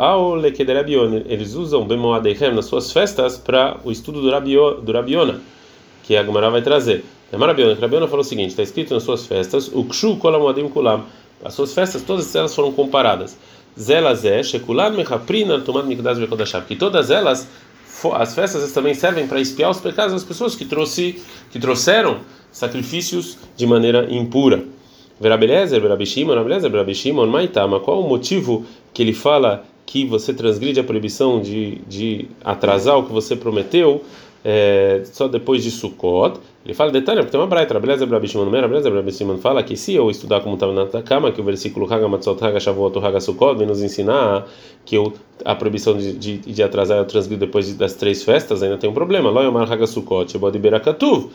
Eles 1.27 1.55
usam 1.55 1.85
Bemoadechem 1.85 2.55
nas 2.55 2.67
suas 2.67 2.93
festas 2.93 3.37
para 3.37 3.79
o 3.85 3.91
estudo 3.91 4.23
do, 4.23 4.31
Rabio, 4.31 4.81
do 4.81 4.93
Rabiona, 4.93 5.41
que 6.05 6.17
a 6.17 6.25
Gemara 6.25 6.49
vai 6.49 6.63
trazer. 6.63 7.05
A 7.33 7.37
Rabiona, 7.37 7.75
Rabiona 7.75 8.07
falou 8.07 8.21
o 8.21 8.25
seguinte: 8.25 8.51
está 8.51 8.63
escrito 8.63 8.95
nas 8.95 9.03
suas 9.03 9.27
festas, 9.27 9.69
o 9.73 9.85
Kshu 9.85 10.17
Kolamoadim 10.17 10.69
Kulam. 10.69 11.05
As 11.45 11.55
suas 11.55 11.75
festas, 11.75 12.03
todas 12.03 12.35
elas 12.35 12.55
foram 12.55 12.73
comparadas. 12.73 13.37
Zelazé, 13.79 14.43
Shekulan 14.43 14.91
Mechaprina, 14.91 15.61
Tomad 15.61 15.87
Mikdash 15.87 16.19
Vekodashab. 16.19 16.67
Que 16.67 16.77
todas 16.77 17.11
elas, 17.11 17.47
as 18.15 18.35
festas 18.35 18.73
também 18.73 18.95
servem 18.95 19.27
para 19.27 19.41
espiar 19.41 19.71
os 19.71 19.81
pecados 19.81 20.15
das 20.15 20.25
pessoas 20.25 20.55
que, 20.55 20.65
trouxe, 20.65 21.23
que 21.51 21.59
trouxeram 21.59 22.21
sacrifícios 22.51 23.37
de 23.55 23.67
maneira 23.67 24.07
impura. 24.11 24.65
Verabelezer, 25.21 25.81
Verabishimon, 25.81 26.29
Verabelezer, 26.29 26.71
Verabishimon, 26.71 27.27
Maitama. 27.27 27.81
Qual 27.81 28.01
o 28.01 28.09
motivo 28.09 28.65
que 28.95 29.03
ele 29.03 29.13
fala 29.13 29.65
que 29.85 30.05
você 30.05 30.33
transgride 30.33 30.81
a 30.81 30.85
proibição 30.85 31.41
de, 31.41 31.77
de 31.89 32.29
atrasar 32.45 32.99
o 32.99 33.05
que 33.05 33.13
você 33.13 33.37
prometeu 33.37 34.03
é, 34.45 35.03
só 35.05 35.29
depois 35.29 35.63
de 35.63 35.71
Sukkot? 35.71 36.39
Ele 36.65 36.75
fala 36.75 36.91
detalhe, 36.91 37.21
porque 37.21 37.31
tem 37.31 37.41
uma 37.41 37.47
braita, 37.47 37.79
beleza, 37.79 38.05
Rabi 38.05 38.27
Shimon, 38.27 38.51
beleza, 38.51 38.91
Rabi 38.91 39.13
Shimon 39.13 39.39
fala 39.39 39.63
que 39.63 39.77
se 39.77 39.95
eu 39.95 40.11
estudar 40.11 40.41
como 40.41 40.55
estava 40.55 40.73
na 40.73 41.03
cama, 41.03 41.31
que 41.31 41.41
o 41.41 41.45
versículo 41.45 41.87
Haga 41.93 42.09
Matzot 42.09 42.45
Haga 42.45 42.59
Shavuot 42.59 42.99
Haga 42.99 43.21
Sukkot 43.21 43.57
vem 43.57 43.69
nos 43.69 43.81
ensinar 43.81 44.45
que 44.85 44.97
eu, 44.97 45.13
a 45.45 45.55
proibição 45.55 45.97
de, 45.97 46.13
de, 46.15 46.39
de 46.39 46.63
atrasar 46.65 46.99
eu 46.99 47.05
transgrido 47.05 47.47
depois 47.47 47.73
das 47.75 47.95
três 47.95 48.25
festas, 48.25 48.65
ainda 48.65 48.77
tem 48.77 48.91
um 48.91 48.93
problema. 48.93 49.31
Lo 49.31 49.43
Yomar 49.43 49.71
Haga 49.71 49.87
Sukkot, 49.87 50.33
Shebod 50.33 50.59
Berakatuv. 50.59 51.31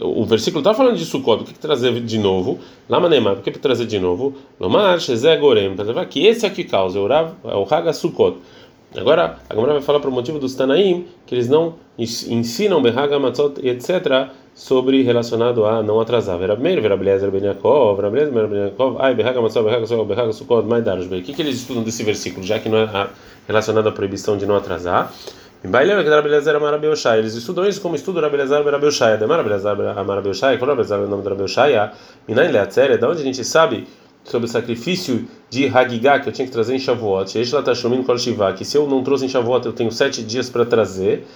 O 0.00 0.24
versículo 0.24 0.60
está 0.60 0.72
falando 0.72 0.96
de 0.96 1.04
Sukkot, 1.04 1.42
o 1.42 1.44
que, 1.44 1.52
que 1.52 1.58
trazer 1.58 1.92
de 2.00 2.18
novo? 2.18 2.60
Lama 2.88 3.08
Neymar, 3.08 3.34
por 3.34 3.42
que 3.42 3.50
trazer 3.50 3.86
de 3.86 3.98
novo? 3.98 4.34
Lomar 4.60 5.00
Shezé 5.00 5.36
Gorem, 5.36 5.74
que 6.08 6.24
esse 6.24 6.46
é 6.46 6.50
que 6.50 6.62
causa, 6.62 6.96
é 7.00 7.56
o 7.56 7.66
Haga 7.68 7.92
Sukkot. 7.92 8.36
Agora, 8.96 9.38
a 9.48 9.54
Gemara 9.54 9.72
vai 9.72 9.82
falar 9.82 10.00
para 10.00 10.10
o 10.10 10.12
motivo 10.12 10.38
dos 10.38 10.54
Tanaim, 10.54 11.06
que 11.24 11.34
eles 11.34 11.48
não 11.48 11.76
ensinam 11.98 12.82
Behaga, 12.82 13.18
Matzot, 13.18 13.54
etc., 13.66 14.28
sobre 14.54 15.02
relacionado 15.02 15.64
a 15.64 15.82
não 15.82 15.98
atrasar. 15.98 16.38
Vera 16.38 16.54
primeiro, 16.54 16.82
Vera 16.82 16.96
Beliezer 16.96 17.30
Ben 17.30 17.42
Yaakov, 17.42 17.96
Vera 17.96 18.10
Beliezer 18.10 18.48
Ben 18.48 18.58
Yaakov, 18.58 18.96
ai, 19.00 19.14
Behaga, 19.14 19.40
Matzot, 19.40 19.64
Behaga, 19.64 19.86
Sukkot, 19.86 20.06
Behaga, 20.06 20.32
Sukkot, 20.32 20.66
Maidaros, 20.66 21.06
O 21.06 21.22
que, 21.22 21.32
que 21.32 21.40
eles 21.40 21.56
estudam 21.56 21.82
desse 21.82 22.02
versículo, 22.02 22.44
já 22.44 22.58
que 22.58 22.68
não 22.68 22.78
é 22.78 23.08
relacionado 23.48 23.88
à 23.88 23.92
proibição 23.92 24.36
de 24.36 24.44
não 24.44 24.56
atrasar? 24.56 25.10
Eles 25.64 27.34
estudam 27.34 27.68
isso 27.68 27.80
como 27.80 27.94
estudo 27.94 28.20
Rabelezar 28.20 28.64
Berabelshaya. 28.64 29.16
Demar 29.16 29.38
Rabelezar 29.38 29.76
Amarabelshaya, 29.96 30.58
qual 30.58 30.72
é 30.72 30.74
o 30.74 31.06
nome 31.06 31.22
do 31.22 31.28
Rabelshaya? 31.28 31.92
Minain 32.26 32.50
Leatzere, 32.50 32.98
da 32.98 33.08
onde 33.08 33.22
a 33.22 33.24
gente 33.24 33.44
sabe 33.44 33.86
sobre 34.24 34.46
o 34.46 34.48
sacrifício 34.48 35.26
de 35.50 35.66
Hagigah 35.66 36.20
que 36.20 36.28
eu 36.28 36.32
tinha 36.32 36.46
que 36.46 36.52
trazer 36.52 36.74
em 36.74 36.78
Shavuot. 36.78 37.32
Que 38.56 38.64
se 38.64 38.76
eu 38.76 38.86
não 38.86 39.02
trouxe 39.02 39.24
em 39.26 39.28
Shavuot, 39.28 39.66
eu 39.66 39.72
tenho 39.72 39.90
sete 39.90 40.22
dias 40.22 40.48
para 40.48 40.64
trazer. 40.64 41.26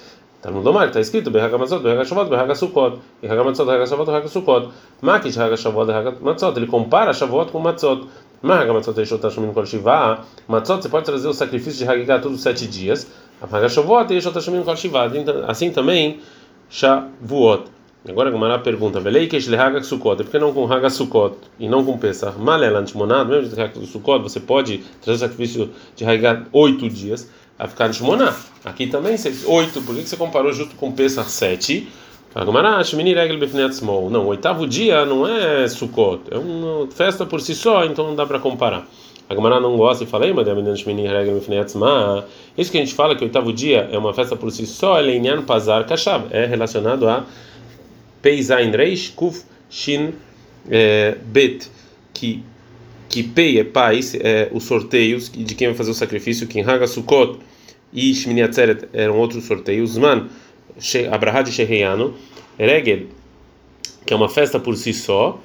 Tá 0.42 0.50
no 0.50 0.62
domar, 0.62 0.88
está 0.88 1.00
escrito 1.00 1.30
Berhagamatzot, 1.30 1.82
Berhagashavot, 1.82 2.28
Berhagasukot, 2.28 2.98
Berhagamatzot, 3.22 3.64
Berhagashavot, 3.64 4.04
Berhagasukot. 4.04 4.68
Makit 5.02 5.34
Berhagashavot, 5.34 5.86
Berhagamatzot. 5.86 6.56
Ele 6.56 6.66
compara 6.66 7.12
Shavuot 7.12 7.50
com 7.50 7.58
Matzot. 7.58 8.06
Mahagamatzot, 8.42 8.96
Eishot 8.98 9.18
Tashumim 9.18 9.52
Kol 9.52 9.66
Shiva. 9.66 10.20
Matzot, 10.46 10.82
você 10.82 10.88
pode 10.88 11.06
trazer 11.06 11.26
o 11.26 11.32
sacrifício 11.32 11.84
de 11.84 11.90
Hagigah 11.90 12.20
todos 12.20 12.36
os 12.38 12.42
sete 12.42 12.66
dias. 12.66 13.10
Berhagashavot, 13.40 14.12
Eishot 14.12 14.32
Tashumim 14.32 14.62
Kol 14.62 14.76
Shiva. 14.76 15.10
Assim 15.48 15.70
também 15.70 16.20
Shavuot. 16.68 17.75
Agora 18.08 18.28
a 18.28 18.32
Gamara 18.32 18.58
pergunta: 18.58 19.00
Veleikish 19.00 19.48
lehaga 19.48 19.82
sukot, 19.82 20.16
por 20.16 20.30
que 20.30 20.38
não 20.38 20.52
com 20.52 20.70
haga 20.72 20.88
sukot 20.88 21.36
e 21.58 21.68
não 21.68 21.84
com 21.84 21.98
pesach? 21.98 22.38
Malelant 22.38 22.94
monado, 22.94 23.30
mesmo 23.30 23.54
de 23.54 23.60
haga 23.60 23.80
sukot, 23.84 24.22
você 24.22 24.40
pode 24.40 24.78
trazer 25.02 25.16
o 25.24 25.28
sacrifício 25.28 25.70
de 25.94 26.04
haga 26.04 26.46
oito 26.52 26.88
dias 26.88 27.30
a 27.58 27.66
ficar 27.66 27.92
shmoná. 27.92 28.34
Aqui 28.64 28.86
também, 28.86 29.16
oito, 29.46 29.82
por 29.82 29.94
que 29.94 30.02
você 30.02 30.16
comparou 30.16 30.52
junto 30.52 30.76
com 30.76 30.92
pesach 30.92 31.30
sete? 31.30 31.88
Não, 34.10 34.24
o 34.24 34.26
oitavo 34.26 34.66
dia 34.66 35.06
não 35.06 35.26
é 35.26 35.66
Sukkot, 35.66 36.20
é 36.30 36.36
uma 36.36 36.86
festa 36.88 37.24
por 37.24 37.40
si 37.40 37.54
só, 37.54 37.86
então 37.86 38.06
não 38.06 38.14
dá 38.14 38.26
para 38.26 38.38
comparar. 38.38 38.86
A 39.26 39.34
Gamara 39.34 39.58
não 39.58 39.76
gosta 39.78 40.04
e 40.04 40.06
fala, 40.06 40.26
mas 40.34 40.46
isso 42.58 42.70
que 42.70 42.76
a 42.76 42.80
gente 42.80 42.94
fala 42.94 43.16
que 43.16 43.22
o 43.22 43.26
oitavo 43.26 43.52
dia 43.54 43.88
é 43.90 43.96
uma 43.96 44.12
festa 44.12 44.36
por 44.36 44.52
si 44.52 44.66
só, 44.66 45.00
é 45.00 45.16
é 46.30 46.46
relacionado 46.46 47.08
a 47.08 47.24
Peizain 48.26 48.72
Reish 48.72 49.10
Kuf 49.10 49.44
Shin 49.70 50.12
é, 50.68 51.16
Bet, 51.26 51.70
que 52.12 52.42
que 53.08 53.22
Pei 53.22 53.60
é 53.60 53.64
pais, 53.64 54.16
é 54.16 54.48
os 54.52 54.64
sorteios 54.64 55.30
de 55.30 55.54
quem 55.54 55.68
vai 55.68 55.76
fazer 55.76 55.92
o 55.92 55.94
sacrifício, 55.94 56.44
que 56.48 56.60
Haga 56.60 56.88
Sukkot 56.88 57.38
e 57.92 58.12
Shmini 58.12 58.42
Atzeret 58.42 58.88
eram 58.92 59.16
outros 59.16 59.44
sorteios, 59.44 59.96
Man, 59.96 60.28
Abraha 61.12 61.42
de 61.42 61.52
Sheheyano, 61.52 62.14
Regel, 62.58 63.06
que 64.04 64.12
é 64.12 64.16
uma 64.16 64.28
festa 64.28 64.58
por 64.58 64.76
si 64.76 64.92
só, 64.92 65.40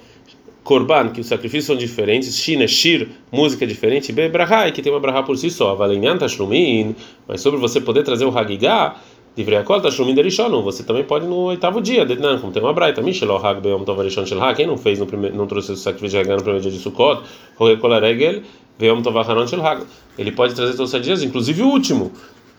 Korban, 0.63 1.09
que 1.09 1.21
os 1.21 1.27
sacrifícios 1.27 1.65
são 1.65 1.75
diferentes, 1.77 2.35
Shina, 2.35 2.67
Shir, 2.67 3.09
música 3.31 3.65
diferente, 3.65 4.11
Bebrahai, 4.11 4.71
que 4.71 4.81
tem 4.81 4.91
uma 4.91 4.99
Brahá 4.99 5.21
por 5.21 5.37
si 5.37 5.51
só, 5.51 5.75
Valenyan 5.75 6.17
Tashlumin, 6.17 6.95
mas 7.27 7.41
sobre 7.41 7.59
você 7.59 7.79
poder 7.79 8.03
trazer 8.03 8.25
o 8.25 8.37
Hagigah, 8.37 8.95
você 9.35 10.83
também 10.83 11.05
pode 11.05 11.25
no 11.25 11.35
oitavo 11.35 11.79
dia, 11.79 12.03
não, 12.03 12.37
como 12.39 12.51
tem 12.51 12.61
uma 12.61 12.73
Braita, 12.73 13.01
Mishelo 13.01 13.37
Hag 13.37 13.61
Beom 13.61 13.85
Tovarishon 13.85 14.25
Shelha, 14.25 14.53
quem 14.53 14.67
não 14.67 14.77
fez, 14.77 14.99
no 14.99 15.05
primeiro, 15.05 15.37
não 15.37 15.47
trouxe 15.47 15.71
o 15.71 15.75
sacrifício 15.77 16.09
de 16.09 16.17
Hagigah 16.17 16.35
no 16.35 16.43
primeiro 16.43 16.61
dia 16.61 16.71
de 16.71 16.79
Sukkot, 16.79 17.23
Hogekol 17.57 17.99
Regel, 17.99 18.41
Beom 18.77 19.01
Tovacharon 19.01 19.47
Shelha, 19.47 19.81
ele 20.17 20.33
pode 20.33 20.53
trazer 20.53 20.75
todos 20.75 20.93
os 20.93 21.01
dias, 21.01 21.23
inclusive 21.23 21.61
o 21.61 21.67
último. 21.67 22.11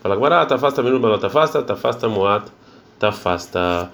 Fala 0.03 0.17
Gmará, 0.17 0.47
Tafasta 0.47 0.83
Minu 0.83 0.99
Melot 0.99 1.21
Tafasta, 1.21 1.63
Tafasta 1.63 2.09
Moat, 2.09 2.47
Tafasta. 2.99 3.93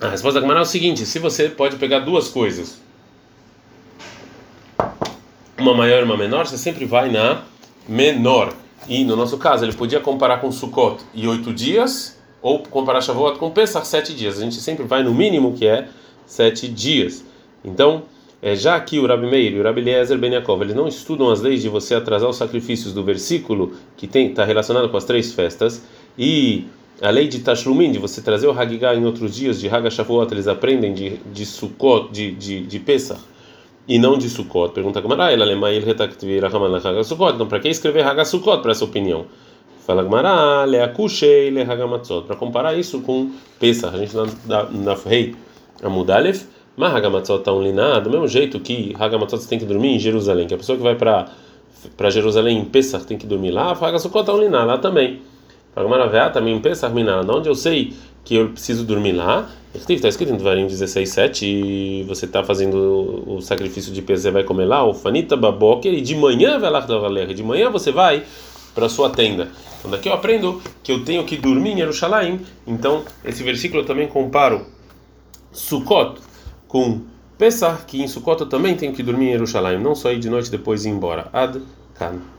A 0.00 0.08
resposta 0.08 0.40
da 0.40 0.46
Gmará 0.46 0.60
é 0.60 0.62
o 0.62 0.66
seguinte: 0.66 1.06
se 1.06 1.18
você 1.18 1.48
pode 1.48 1.76
pegar 1.76 2.00
duas 2.00 2.28
coisas, 2.28 2.80
uma 5.56 5.72
maior 5.72 6.00
e 6.00 6.04
uma 6.04 6.16
menor, 6.16 6.46
você 6.46 6.58
sempre 6.58 6.84
vai 6.84 7.10
na 7.10 7.42
menor. 7.88 8.52
E 8.88 9.04
no 9.04 9.14
nosso 9.14 9.38
caso, 9.38 9.64
ele 9.64 9.72
podia 9.72 10.00
comparar 10.00 10.38
com 10.40 10.50
Sukkot 10.50 11.02
e 11.14 11.26
oito 11.28 11.52
dias, 11.52 12.18
ou 12.42 12.60
comparar 12.60 13.00
Shavuot 13.00 13.38
com 13.38 13.50
Pesach, 13.50 13.86
sete 13.86 14.14
dias. 14.14 14.38
A 14.38 14.42
gente 14.42 14.56
sempre 14.56 14.84
vai 14.84 15.02
no 15.02 15.14
mínimo 15.14 15.52
que 15.52 15.66
é 15.66 15.88
sete 16.26 16.66
dias. 16.68 17.24
Então, 17.64 18.04
é, 18.42 18.56
já 18.56 18.74
aqui 18.76 18.98
o 18.98 19.06
Rabi 19.06 19.26
Meir 19.26 19.52
e 19.52 19.60
o 19.60 19.62
Rabi 19.62 19.82
Eliezer 19.82 20.18
Ben 20.18 20.32
Yaakov, 20.32 20.62
eles 20.62 20.74
não 20.74 20.88
estudam 20.88 21.30
as 21.30 21.40
leis 21.42 21.60
de 21.60 21.68
você 21.68 21.94
atrasar 21.94 22.28
os 22.28 22.36
sacrifícios 22.36 22.94
do 22.94 23.04
versículo 23.04 23.74
que 23.96 24.06
está 24.06 24.44
relacionado 24.44 24.88
com 24.88 24.96
as 24.96 25.04
três 25.04 25.32
festas, 25.34 25.82
e 26.18 26.64
a 27.02 27.10
lei 27.10 27.28
de 27.28 27.40
Tashlumin, 27.40 27.92
de 27.92 27.98
você 27.98 28.22
trazer 28.22 28.46
o 28.46 28.58
Hagigah 28.58 28.94
em 28.94 29.04
outros 29.04 29.34
dias, 29.34 29.60
de 29.60 29.68
Haga 29.68 29.90
Shavuot, 29.90 30.32
eles 30.32 30.48
aprendem 30.48 30.94
de, 30.94 31.18
de 31.32 31.44
Sukkot, 31.44 32.10
de, 32.10 32.32
de, 32.32 32.62
de 32.62 32.78
Pesach 32.78 33.20
e 33.90 33.98
não 33.98 34.16
de 34.16 34.30
Sukkot. 34.30 34.72
Pergunta 34.72 35.00
Gamara, 35.00 35.32
ele 35.32 35.42
alemã 35.42 35.68
ele 35.68 35.84
retaktivira 35.84 36.46
Haman 36.46 36.76
Haga 36.76 37.02
Sukkot. 37.02 37.34
Então, 37.34 37.48
para 37.48 37.58
que 37.58 37.68
escrever 37.68 38.06
Haga 38.06 38.24
Sukkot 38.24 38.62
para 38.62 38.70
essa 38.70 38.84
opinião? 38.84 39.26
Fala 39.84 40.04
Gamara, 40.04 40.64
Leakushei 40.64 41.50
le 41.50 41.62
Hagamatzot. 41.62 42.24
Para 42.24 42.36
comparar 42.36 42.76
isso 42.76 43.00
com 43.00 43.32
Pesach, 43.58 43.92
a 43.92 43.98
gente 43.98 44.14
na 44.46 44.62
na 44.70 44.94
rei 44.94 45.34
Amudalef, 45.82 46.46
mas 46.76 46.94
Hagamatzot 46.94 47.40
está 47.40 47.50
liná, 47.50 47.98
do 47.98 48.08
mesmo 48.08 48.28
jeito 48.28 48.60
que 48.60 48.94
Hagamatzot 48.96 49.44
tem 49.48 49.58
que 49.58 49.64
dormir 49.64 49.96
em 49.96 49.98
Jerusalém, 49.98 50.46
que 50.46 50.54
a 50.54 50.58
pessoa 50.58 50.78
que 50.78 50.84
vai 50.84 50.94
para 50.94 51.28
para 51.96 52.10
Jerusalém 52.10 52.58
em 52.58 52.64
Pesach 52.64 53.04
tem 53.04 53.18
que 53.18 53.26
dormir 53.26 53.50
lá, 53.50 53.72
Haga 53.72 53.98
Sukkot 53.98 54.20
está 54.20 54.32
liná 54.34 54.64
lá 54.64 54.78
também. 54.78 55.20
Fala 55.74 55.88
Gamara, 55.88 56.30
também 56.30 56.54
em 56.54 56.60
Pesach 56.60 56.94
miná, 56.94 57.22
onde 57.22 57.48
eu 57.48 57.56
sei 57.56 57.92
que 58.24 58.34
eu 58.34 58.48
preciso 58.50 58.84
dormir 58.84 59.12
lá. 59.12 59.50
Está 59.72 60.08
escrito 60.08 60.32
em 60.32 60.36
Devarim 60.36 60.66
16:7 60.66 61.42
e 61.44 62.04
você 62.08 62.24
está 62.24 62.42
fazendo 62.42 63.22
o 63.26 63.40
sacrifício 63.40 63.92
de 63.92 64.02
peso, 64.02 64.22
você 64.22 64.30
vai 64.30 64.42
comer 64.42 64.64
lá, 64.64 64.84
o 64.84 64.92
fanita 64.92 65.36
baboker, 65.36 65.92
e 65.92 66.00
de 66.00 66.16
manhã 66.16 66.58
vai 66.58 66.70
lá 66.70 66.80
de 66.80 67.42
manhã 67.42 67.70
você 67.70 67.92
vai 67.92 68.24
para 68.74 68.88
sua 68.88 69.10
tenda. 69.10 69.48
Então 69.78 69.90
daqui 69.90 70.08
eu 70.08 70.12
aprendo 70.12 70.60
que 70.82 70.90
eu 70.90 71.04
tenho 71.04 71.24
que 71.24 71.36
dormir 71.36 71.72
em 71.72 71.76
Jerusalém. 71.78 72.40
Então 72.66 73.04
esse 73.24 73.42
versículo 73.42 73.82
eu 73.82 73.86
também 73.86 74.08
comparo 74.08 74.66
Sukkot 75.52 76.20
com 76.66 77.02
Pesach, 77.38 77.84
que 77.86 78.02
em 78.02 78.08
Sukkot 78.08 78.40
eu 78.40 78.48
também 78.48 78.76
tenho 78.76 78.92
que 78.92 79.02
dormir 79.02 79.28
em 79.28 79.32
Jerusalém, 79.32 79.78
não 79.78 79.94
só 79.94 80.12
ir 80.12 80.18
de 80.18 80.28
noite 80.28 80.50
depois 80.50 80.84
ir 80.84 80.90
embora. 80.90 81.28
Ad 81.32 81.60
kan. 81.94 82.20